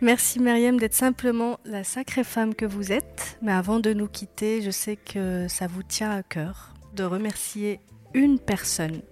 Merci 0.00 0.40
Myriam 0.40 0.78
d'être 0.78 0.94
simplement 0.94 1.58
la 1.64 1.84
sacrée 1.84 2.24
femme 2.24 2.54
que 2.54 2.66
vous 2.66 2.92
êtes. 2.92 3.38
Mais 3.42 3.52
avant 3.52 3.80
de 3.80 3.92
nous 3.92 4.08
quitter, 4.08 4.60
je 4.62 4.70
sais 4.70 4.96
que 4.96 5.46
ça 5.48 5.66
vous 5.66 5.82
tient 5.82 6.10
à 6.10 6.22
cœur 6.22 6.74
de 6.94 7.04
remercier 7.04 7.80
une 8.14 8.38
personne 8.38 9.02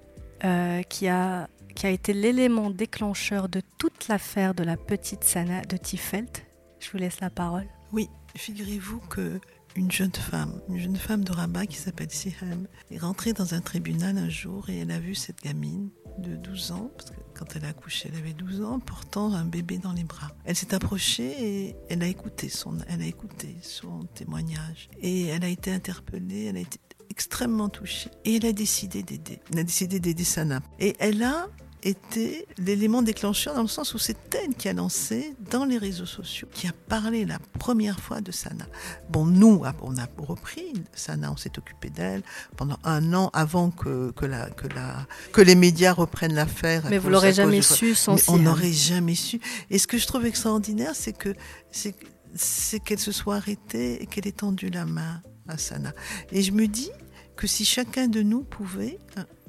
euh, 0.45 0.83
qui 0.83 1.09
a 1.09 1.49
qui 1.77 1.87
a 1.87 1.91
été 1.91 2.15
l'élément 2.15 2.71
déclencheur 2.71 3.49
de 3.49 3.61
toute 3.79 4.09
l'affaire 4.09 4.55
de 4.55 4.65
la 4.65 4.77
petite 4.77 5.23
Sana 5.23 5.61
de 5.63 5.77
Tifelt. 5.77 6.47
Je 6.81 6.91
vous 6.91 6.97
laisse 6.97 7.21
la 7.21 7.31
parole. 7.31 7.67
Oui, 7.93 8.09
figurez-vous 8.35 8.99
que 9.11 9.39
une 9.77 9.93
jeune 9.93 10.15
femme, 10.15 10.59
une 10.71 10.79
jeune 10.79 10.97
femme 10.97 11.23
de 11.23 11.33
Rabat 11.33 11.67
qui 11.67 11.77
s'appelle 11.77 12.11
Siham, 12.11 12.67
est 12.91 12.99
rentrée 12.99 13.35
dans 13.35 13.53
un 13.53 13.61
tribunal 13.61 14.17
un 14.17 14.31
jour 14.31 14.71
et 14.71 14.79
elle 14.79 14.91
a 14.91 14.99
vu 14.99 15.15
cette 15.15 15.43
gamine 15.43 15.91
de 16.17 16.35
12 16.35 16.73
ans, 16.73 16.91
parce 16.97 17.11
que 17.11 17.17
quand 17.39 17.55
elle 17.55 17.67
a 17.67 17.69
accouché, 17.69 18.09
elle 18.11 18.19
avait 18.19 18.33
12 18.33 18.63
ans, 18.63 18.81
portant 18.81 19.35
un 19.35 19.45
bébé 19.45 19.77
dans 19.77 19.93
les 19.93 20.05
bras. 20.05 20.33
Elle 20.47 20.57
s'est 20.57 20.75
approchée 20.75 21.35
et 21.39 21.77
elle 21.91 22.03
a 22.03 22.07
écouté 22.07 22.49
son, 22.49 22.79
elle 22.89 23.03
a 23.03 23.07
écouté 23.07 23.55
son 23.61 24.05
témoignage. 24.15 24.89
Et 25.03 25.27
elle 25.27 25.45
a 25.45 25.49
été 25.49 25.71
interpellée, 25.71 26.47
elle 26.47 26.57
a 26.57 26.61
été 26.61 26.79
extrêmement 27.11 27.69
touchée. 27.69 28.11
Et 28.25 28.37
elle 28.37 28.47
a 28.47 28.53
décidé 28.53 29.03
d'aider. 29.03 29.41
Elle 29.53 29.59
a 29.59 29.65
décidé 29.65 30.01
d'aider 30.01 30.25
Sana. 30.25 30.63
Et 30.79 30.97
elle 30.99 31.23
a 31.23 31.49
était 31.83 32.47
l'élément 32.59 33.03
déclencheur 33.03 33.55
dans 33.55 33.63
le 33.63 33.69
sens 33.69 33.95
où 33.95 33.99
c'est 33.99 34.35
elle 34.35 34.55
qui 34.55 34.69
a 34.69 34.73
lancé 34.73 35.35
dans 35.51 35.65
les 35.65 35.79
réseaux 35.79 36.07
sociaux, 36.07 36.49
qui 36.53 36.67
a 36.67 36.73
parlé 36.89 37.25
la 37.25 37.39
première 37.59 38.01
fois 38.01 38.21
de 38.21 38.33
Sana. 38.33 38.67
Bon, 39.11 39.25
nous, 39.25 39.63
on 39.83 39.97
a 39.97 40.07
repris 40.19 40.73
Sana, 40.95 41.31
on 41.33 41.37
s'est 41.37 41.59
occupé 41.59 41.91
d'elle 41.91 42.23
pendant 42.57 42.79
un 42.85 43.15
an 43.15 43.31
avant 43.33 43.71
que, 43.71 44.11
que, 44.13 44.27
la, 44.27 44.51
que, 44.51 44.67
la, 44.69 45.07
que 45.33 45.41
les 45.41 45.55
médias 45.55 45.93
reprennent 45.93 46.35
l'affaire. 46.35 46.85
Mais 46.91 46.99
vous 46.99 47.11
l'aurez 47.11 47.33
jamais 47.33 47.63
su 47.63 47.95
sans 47.95 48.17
On 48.29 48.39
n'aurait 48.39 48.73
jamais 48.73 49.15
su. 49.15 49.41
Et 49.71 49.79
ce 49.79 49.87
que 49.87 49.99
je 49.99 50.07
trouve 50.07 50.27
extraordinaire, 50.27 50.95
c'est 50.95 51.13
que 51.13 51.35
c'est 51.71 52.81
qu'elle 52.81 52.99
se 52.99 53.13
soit 53.13 53.37
arrêtée 53.37 54.03
et 54.03 54.07
qu'elle 54.07 54.27
ait 54.27 54.33
tendu 54.33 54.69
la 54.71 54.85
main 54.85 55.23
à 55.49 55.59
Sana. 55.59 55.93
Et 56.33 56.43
je 56.43 56.53
me 56.53 56.67
dis 56.67 56.91
que 57.37 57.47
si 57.47 57.65
chacun 57.65 58.09
de 58.09 58.23
nous 58.23 58.43
pouvait, 58.43 58.99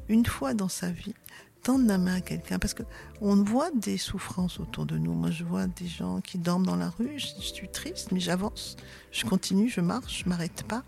une 0.09 0.25
fois 0.25 0.53
dans 0.53 0.69
sa 0.69 0.89
vie, 0.89 1.13
tendre 1.67 1.85
la 1.85 1.97
main 1.97 2.15
à 2.15 2.21
quelqu'un 2.21 2.59
parce 2.59 2.73
que 2.73 2.83
on 3.19 3.43
voit 3.43 3.71
des 3.71 3.97
souffrances 3.97 4.57
autour 4.61 4.85
de 4.85 4.97
nous. 4.97 5.11
Moi, 5.11 5.31
je 5.31 5.43
vois 5.43 5.67
des 5.67 5.85
gens 5.85 6.21
qui 6.21 6.37
dorment 6.37 6.65
dans 6.65 6.77
la 6.77 6.89
rue. 6.89 7.19
Je, 7.19 7.25
suis 7.41 7.67
triste, 7.67 8.13
mais 8.13 8.21
j'avance, 8.21 8.77
je 9.11 9.25
continue, 9.25 9.67
je 9.67 9.81
marche, 9.81 10.23
je 10.23 10.29
m'arrête 10.29 10.63
pas. 10.63 10.85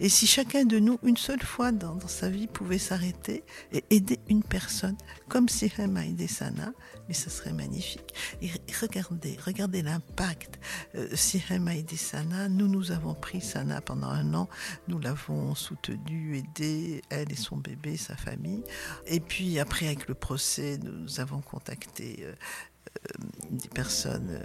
Et 0.00 0.08
si 0.08 0.26
chacun 0.26 0.64
de 0.64 0.80
nous, 0.80 0.98
une 1.04 1.16
seule 1.16 1.44
fois 1.44 1.70
dans, 1.70 2.00
sa 2.08 2.28
vie, 2.28 2.48
pouvait 2.48 2.78
s'arrêter 2.78 3.44
et 3.72 3.84
aider 3.90 4.18
une 4.28 4.42
personne, 4.42 4.96
comme 5.28 5.48
Sihem 5.48 5.96
a 5.96 6.04
aidé 6.04 6.26
Sana, 6.26 6.72
mais 7.08 7.14
ça 7.14 7.30
serait 7.30 7.52
magnifique. 7.52 8.14
Et 8.42 8.50
regardez, 8.80 9.36
regardez 9.44 9.82
l'impact. 9.82 10.58
Euh, 10.94 11.08
Sihem 11.14 11.68
a 11.68 11.76
aidé 11.76 11.96
Sana. 11.96 12.48
Nous, 12.48 12.68
nous 12.68 12.92
avons 12.92 13.14
pris 13.14 13.40
Sana 13.40 13.80
pendant 13.80 14.08
un 14.08 14.34
an. 14.34 14.48
Nous 14.88 14.98
l'avons 14.98 15.54
soutenue, 15.54 16.38
aidée, 16.38 17.02
elle 17.10 17.30
et 17.32 17.36
son 17.36 17.56
bébé, 17.56 17.96
sa 17.96 18.16
famille. 18.16 18.62
Et 19.06 19.20
puis 19.20 19.58
après, 19.58 19.86
avec 19.86 20.08
le 20.08 20.14
procès, 20.14 20.78
nous 20.82 21.20
avons 21.20 21.40
contacté 21.40 22.16
euh, 22.20 22.32
euh, 22.32 23.24
des 23.50 23.68
personnes 23.68 24.40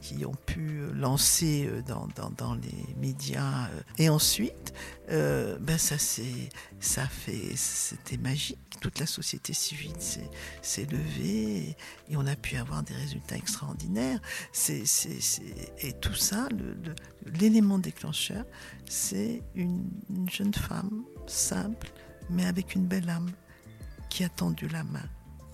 qui 0.00 0.24
ont 0.24 0.34
pu 0.46 0.86
lancer 0.94 1.66
euh, 1.66 1.82
dans, 1.82 2.08
dans, 2.36 2.54
les 2.54 2.94
médias. 2.96 3.66
Euh. 3.68 3.80
Et 3.98 4.08
ensuite, 4.08 4.72
euh, 5.10 5.58
ben 5.60 5.78
ça, 5.78 5.96
ça 5.98 7.06
fait, 7.06 7.56
c'était 7.56 8.16
magique. 8.16 8.58
Toute 8.80 9.00
la 9.00 9.06
société 9.06 9.52
civile 9.52 9.96
s'est 9.98 10.86
levée 10.86 11.76
et, 12.08 12.16
on 12.16 12.26
a 12.26 12.36
pu 12.36 12.56
avoir 12.56 12.82
des 12.84 12.94
résultats 12.94 13.36
extraordinaires. 13.36 14.20
C'est, 14.52 14.84
et 15.80 15.92
tout 15.94 16.14
ça, 16.14 16.48
l'élément 17.26 17.78
déclencheur, 17.78 18.44
c'est 18.88 19.42
une, 19.54 19.90
jeune 20.30 20.54
femme 20.54 21.04
simple, 21.26 21.90
mais 22.30 22.46
avec 22.46 22.74
une 22.74 22.86
belle 22.86 23.08
âme, 23.10 23.30
qui 24.10 24.22
a 24.24 24.28
tendu 24.28 24.68
la 24.68 24.84
main. 24.84 25.04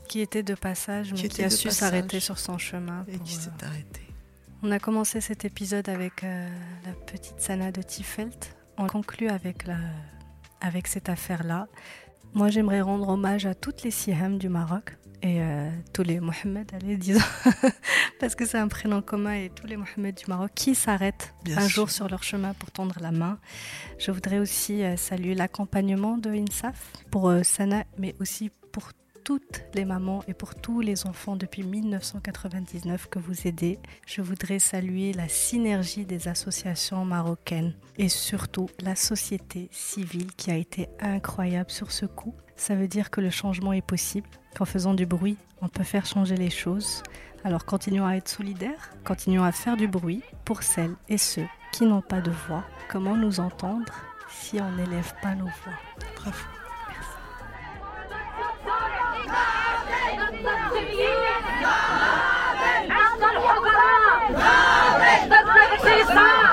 Qui 0.09 0.21
était 0.21 0.43
de 0.43 0.55
passage, 0.55 1.13
mais 1.15 1.29
qui, 1.29 1.43
a 1.43 1.51
su 1.51 1.71
s'arrêter 1.71 2.21
sur 2.21 2.39
son 2.39 2.59
chemin. 2.59 3.07
et 3.09 3.19
qui 3.19 3.35
s'est 3.35 3.51
arrêtée. 3.63 4.14
On 4.67 4.71
a 4.71 4.79
commencé 4.79 5.21
cet 5.21 5.45
épisode 5.45 5.91
avec 5.91 6.25
euh, 6.25 6.49
la 6.87 6.93
petite 6.93 7.39
Sana 7.39 7.71
de 7.71 7.83
Tifelt. 7.83 8.57
On 8.79 8.87
conclut 8.87 9.29
avec, 9.29 9.67
la, 9.67 9.77
avec 10.63 10.87
cette 10.87 11.11
affaire-là. 11.11 11.69
Moi, 12.33 12.49
j'aimerais 12.49 12.81
rendre 12.81 13.11
hommage 13.11 13.45
à 13.45 13.55
toutes 13.55 13.83
les 13.83 13.91
Siham 13.91 14.39
du 14.39 14.49
Maroc 14.49 14.97
et 15.21 15.43
euh, 15.43 15.69
tous 15.93 16.03
les 16.03 16.19
Mohamed, 16.19 16.73
allez, 16.73 16.97
disons, 16.97 17.21
parce 18.21 18.35
que 18.35 18.47
c'est 18.47 18.57
un 18.57 18.69
prénom 18.69 19.03
commun 19.03 19.35
et 19.35 19.51
tous 19.55 19.67
les 19.67 19.77
Mohamed 19.77 20.15
du 20.15 20.25
Maroc 20.29 20.53
qui 20.55 20.75
s'arrêtent 20.75 21.35
un 21.55 21.69
jour 21.69 21.91
sur 21.91 22.09
leur 22.09 22.23
chemin 22.23 22.55
pour 22.55 22.71
tendre 22.71 22.97
la 23.03 23.11
main. 23.11 23.39
Je 23.99 24.13
voudrais 24.13 24.39
aussi 24.39 24.83
euh, 24.83 24.97
saluer 24.97 25.35
l'accompagnement 25.35 26.17
de 26.17 26.31
INSAF 26.31 26.91
pour 27.11 27.31
Sana, 27.43 27.85
mais 27.99 28.15
aussi 28.19 28.51
pour 28.73 28.93
toutes 29.25 29.63
les 29.75 29.87
mamans 29.87 30.23
et 30.29 30.35
pour 30.35 30.55
tous 30.55 30.81
les 30.81 31.07
enfants 31.07 31.37
depuis 31.37 31.63
1999 31.63 33.09
que 33.09 33.19
vous 33.19 33.47
aidez. 33.47 33.79
Je 34.07 34.21
voudrais 34.21 34.59
saluer 34.59 35.15
la 35.15 35.29
synergie 35.29 36.05
des 36.05 36.29
associations 36.29 37.05
marocaines 37.07 37.75
et 37.97 38.11
surtout 38.11 38.69
la 38.81 38.95
société 38.95 39.69
civile 39.73 40.33
qui 40.37 40.51
a 40.51 40.57
été 40.57 40.89
incroyable 41.01 41.71
sur 41.71 41.91
ce 41.91 42.05
coup. 42.05 42.35
Ça 42.55 42.75
veut 42.75 42.87
dire 42.87 43.11
que 43.11 43.23
le 43.23 43.31
changement 43.31 43.73
est 43.73 43.87
possible, 43.87 44.29
qu'en 44.55 44.67
faisant 44.67 44.95
du 44.95 45.07
bruit, 45.07 45.39
on 45.63 45.69
peut 45.69 45.83
faire 45.83 46.07
changer 46.07 46.37
les 46.37 46.51
choses. 46.51 47.03
Alors 47.45 47.65
continuons 47.65 48.07
à 48.07 48.17
être 48.17 48.29
solidaires, 48.29 48.93
continuons 49.05 49.45
à 49.45 49.53
faire 49.53 49.77
du 49.77 49.89
bruit 49.89 50.23
pour 50.45 50.63
celles 50.63 50.95
et 51.09 51.19
ceux 51.19 51.47
qui 51.73 51.85
n'ont 51.87 52.03
pas 52.03 52.21
de 52.21 52.31
voix. 52.31 52.65
Comment 52.91 53.17
nous 53.17 53.41
entendre 53.41 53.93
si 54.29 54.61
on 54.61 54.71
n'élève 54.73 55.15
pas 55.23 55.35
nos 55.35 55.45
voix? 55.45 55.79
Bravo. 56.17 56.54
Let's 60.75 60.91
make 65.55 65.71
a 65.71 65.83
cease 65.83 66.09
fire! 66.09 66.44